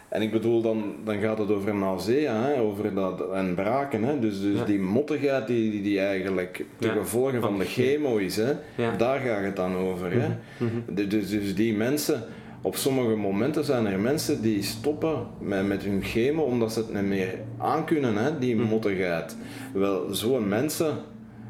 [0.09, 4.03] En ik bedoel, dan, dan gaat het over nausea, hè, over dat, en braken.
[4.03, 4.65] Hè, dus dus Ja.
[4.65, 8.53] die mottigheid die, die, die eigenlijk de Ja, gevolgen van van de chemo is, hè,
[8.97, 10.13] daar gaat het dan over.
[10.13, 10.29] Hè.
[10.57, 10.95] Mhm.
[10.95, 12.25] De- Dus, dus die mensen,
[12.63, 16.95] op sommige momenten zijn er mensen die stoppen met, met hun chemo omdat ze het
[16.95, 18.67] niet meer aankunnen, hè, die Mhm.
[18.69, 19.37] mottigheid.
[19.73, 20.95] Wel, zo'n mensen,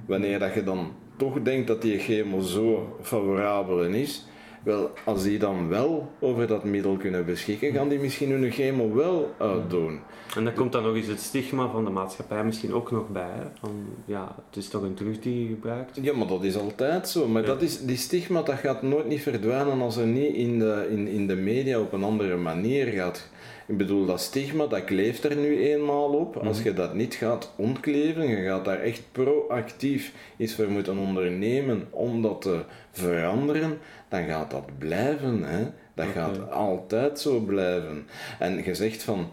[0.06, 4.26] wanneer dat je dan toch denkt dat die chemo zo favorabel is,
[4.62, 8.94] wel, als die dan wel over dat middel kunnen beschikken, gaan die misschien hun chemo
[8.94, 10.00] wel uitdoen.
[10.36, 13.30] En daar komt dan nog eens het stigma van de maatschappij misschien ook nog bij.
[13.34, 13.44] Hè?
[13.60, 13.70] Van,
[14.04, 15.98] ja, het is toch een drug die je gebruikt.
[16.02, 17.28] Ja, maar dat is altijd zo.
[17.28, 17.48] Maar Ja.
[17.48, 21.06] dat is, die stigma dat gaat nooit niet verdwijnen als er niet in de, in,
[21.08, 23.28] in de media op een andere manier gaat.
[23.68, 26.36] Ik bedoel, dat stigma dat kleeft er nu eenmaal op.
[26.36, 31.86] Als je dat niet gaat ontkleven, je gaat daar echt proactief iets voor moeten ondernemen
[31.90, 32.60] om dat te
[32.90, 33.78] veranderen,
[34.08, 35.42] dan gaat dat blijven.
[35.42, 35.66] Hè?
[35.94, 38.06] Dat gaat altijd zo blijven.
[38.38, 39.28] En je zegt van,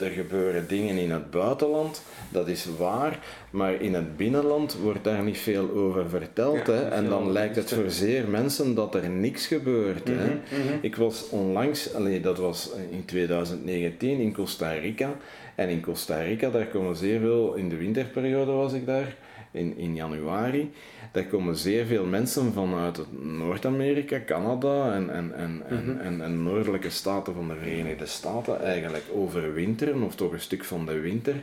[0.00, 3.18] er gebeuren dingen in het buitenland, dat is waar,
[3.50, 6.66] maar in het binnenland wordt daar niet veel over verteld.
[6.66, 6.88] hè?
[6.88, 10.08] En dan lijkt het voor zeer mensen dat er niks gebeurt.
[10.08, 10.14] hè?
[10.14, 10.78] Mhm, mhm.
[10.80, 15.16] Ik was onlangs, allee, dat was in 2019 in Costa Rica.
[15.54, 19.16] En in Costa Rica, daar komen zeer veel, in de winterperiode was ik daar,
[19.50, 20.72] in, in januari,
[21.12, 26.90] daar komen zeer veel mensen vanuit Noord-Amerika, Canada en, en, en, en, en, en noordelijke
[26.90, 31.34] staten van de Verenigde Staten eigenlijk overwinteren, of toch een stuk van de winter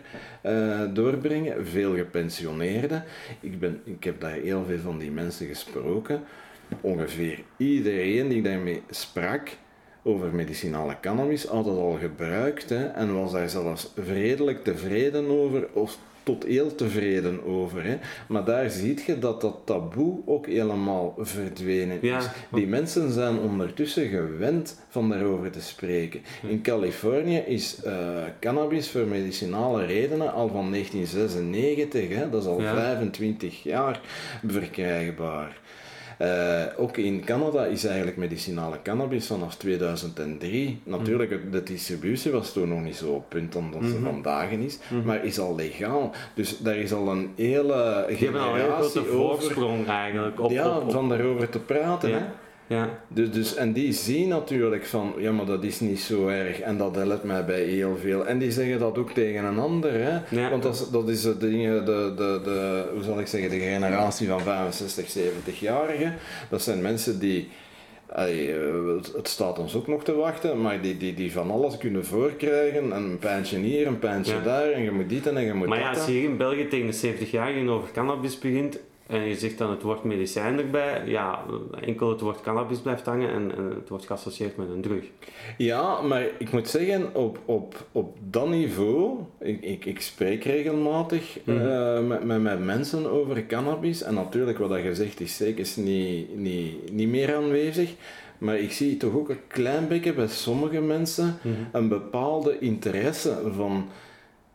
[0.42, 1.68] eh, doorbrengen.
[1.68, 3.04] Veel gepensioneerden.
[3.40, 6.24] Ik, ben, ik heb daar heel veel van die mensen gesproken.
[6.82, 9.50] Ongeveer iedereen die ik daarmee sprak,
[10.04, 15.68] over medicinale cannabis had het al gebruikt hè, en was daar zelfs redelijk tevreden over
[15.74, 15.98] of
[16.30, 17.84] tot heel tevreden over.
[17.84, 17.98] Hè.
[18.28, 22.10] Maar daar zie je dat dat taboe ook helemaal verdwenen is.
[22.10, 22.34] Ja.
[22.52, 26.22] Die mensen zijn ondertussen gewend van daarover te spreken.
[26.48, 27.94] In Californië is eh,
[28.40, 32.74] cannabis voor medicinale redenen al van 1996, hè, dat is al Ja.
[32.74, 34.02] 25 jaar,
[34.48, 35.60] verkrijgbaar.
[36.20, 40.82] Eh, ook in Canada is eigenlijk medicinale cannabis vanaf 2003.
[40.84, 44.78] Natuurlijk, het- de distributie was toen nog niet zo op punt omdat ze vandaag is,
[45.04, 46.12] maar is al legaal.
[46.34, 50.40] Dus daar is al een hele Die hebben al een grote generatie over voorsprong eigenlijk.
[50.42, 52.14] Op, ja, op, op- van daarover te praten.
[52.14, 52.20] Hè?
[52.70, 53.00] Ja.
[53.08, 56.60] Dus, dus, en die zien natuurlijk van, ja, maar dat is niet zo erg.
[56.60, 58.28] En dat helpt mij bij heel veel.
[58.28, 59.92] En die zeggen dat ook tegen een ander.
[59.94, 60.20] Hè?
[60.42, 60.50] Ja.
[60.50, 63.60] Want dat is, dat is de, dingen, de, de, de, hoe zal ik zeggen, de
[63.60, 66.14] generatie van 65, 70-jarigen.
[66.50, 67.48] Dat zijn mensen die...
[68.14, 71.78] allee, eh, het- staat ons ook nog te wachten, maar die, die, die van alles
[71.78, 72.92] kunnen voorkrijgen.
[72.94, 74.42] En een pijntje hier, een pijntje Ja.
[74.44, 75.88] daar, en je moet dit en je moet Maar dat.
[75.88, 78.80] ja, als je hier in België tegen de 70-jarigen over cannabis begint
[79.10, 81.44] en je zegt dan het woord medicijn erbij, ja,
[81.82, 85.04] enkel het woord cannabis blijft hangen en, en het wordt geassocieerd met een drug.
[85.58, 91.40] Ja, maar ik moet zeggen, op, op, op dat niveau, ik, ik, ik spreek regelmatig
[91.46, 94.02] eh, met, met, met mensen over cannabis.
[94.02, 97.94] En natuurlijk, wat dat je zegt, is zeker niet, niet, niet meer aanwezig.
[98.38, 101.38] Maar ik zie toch ook een klein beetje bij sommige mensen
[101.72, 103.90] een bepaalde interesse van,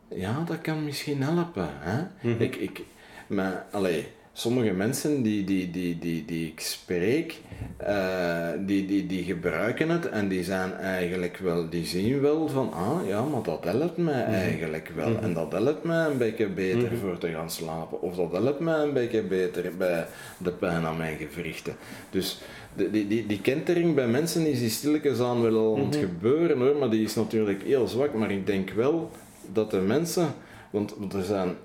[0.07, 1.69] ja, dat kan misschien helpen.
[1.71, 2.29] Hè?
[2.37, 2.83] ik, ik,
[3.27, 7.41] maar, allee, sommige mensen die, die, die, die, die ik spreek,
[7.77, 12.73] eh, die, die, die gebruiken het en die zijn eigenlijk wel, die zien wel van,
[12.73, 15.17] ah ja, maar dat helpt mij eigenlijk wel.
[15.21, 18.01] En dat helpt mij een beetje beter voor te gaan slapen.
[18.01, 20.07] Of dat helpt mij een beetje beter bij
[20.37, 21.75] de pijn aan mijn gewrichten.
[22.09, 22.41] Dus
[22.75, 26.57] de, die, die, die kentering bij mensen is die stilletjes aan wel aan het gebeuren
[26.59, 28.13] hoor, maar die is natuurlijk heel zwak.
[28.13, 29.11] Maar ik denk wel
[29.53, 30.27] dat de mensen,
[30.69, 31.55] want, want er zijn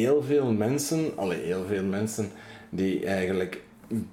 [0.00, 2.30] heel veel mensen, allee, heel veel mensen
[2.70, 3.62] die eigenlijk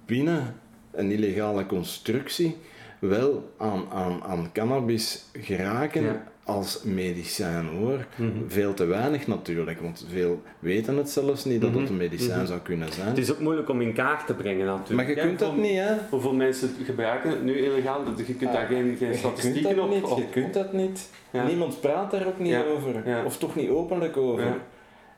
[0.06, 0.56] binnen
[0.92, 2.56] een illegale constructie
[3.00, 6.24] wel aan, aan, aan cannabis geraken Ja.
[6.44, 8.06] als medicijn hoor.
[8.48, 12.60] Veel te weinig natuurlijk, want veel weten het zelfs niet dat het een medicijn zou
[12.60, 13.08] kunnen zijn.
[13.08, 15.08] Het is ook moeilijk om in kaart te brengen natuurlijk.
[15.08, 15.94] Maar je kunt dat niet hè.
[16.10, 18.04] Hoeveel mensen gebruiken het nu illegaal?
[18.06, 20.74] Dat- Je kunt daar geen, geen kunt statistieken dat op, niet, op- je kunt dat
[20.74, 21.10] niet.
[21.32, 21.46] Ja.
[21.46, 23.04] Niemand praat daar ook niet over.
[23.26, 24.56] Of toch niet openlijk over.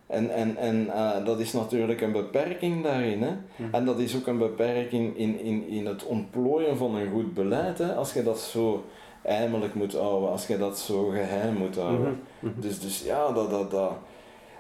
[0.08, 3.22] En, en, en eh, dat is natuurlijk een beperking daarin.
[3.22, 3.34] Hè?
[3.72, 7.78] En dat is ook een beperking in, in, in het ontplooien van een goed beleid.
[7.78, 7.94] Hè?
[7.94, 8.84] Als je dat zo
[9.22, 12.20] heimelijk moet houden, als je dat zo geheim moet houden.
[12.40, 13.92] Dus, dus ja, dat, dat, dat,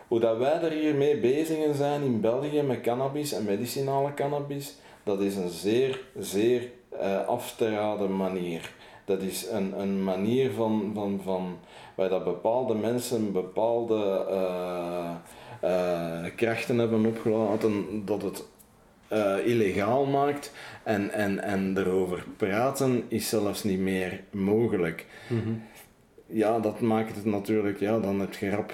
[0.07, 4.75] hoe dat wij er hier mee bezig zijn in België met cannabis en medicinale cannabis,
[5.03, 8.73] dat is een zeer, zeer eh, af te raden manier.
[9.05, 11.57] Dat is een, een manier van, van, van
[11.95, 15.11] waar dat bepaalde mensen bepaalde eh,
[15.61, 18.45] eh, krachten hebben opgelaten dat het
[19.07, 20.51] eh, illegaal maakt
[20.83, 25.05] en, en, en erover praten is zelfs niet meer mogelijk.
[26.27, 28.73] Ja, dat maakt het natuurlijk, ja, dan heb je rap,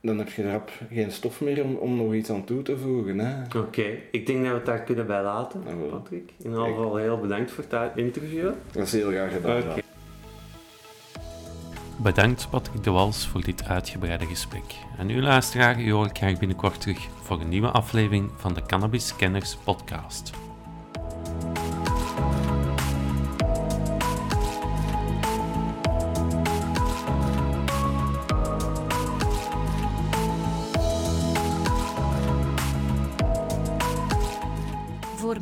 [0.00, 3.46] dan heb je rap geen stof meer om, om nog iets aan toe te voegen.
[3.56, 5.90] Oké, ik denk dat we het daar kunnen bij laten, Ah.
[5.90, 6.32] Patrick.
[6.38, 8.50] In ieder geval heel bedankt voor het interview.
[8.72, 9.56] Dat is heel graag gedaan.
[9.56, 9.74] Ja.
[11.96, 14.74] Bedankt Patrick de Wals voor dit uitgebreide gesprek.
[14.98, 19.56] En u luisteraar, u graag binnenkort terug voor een nieuwe aflevering van de Cannabis Scanners
[19.56, 20.32] podcast.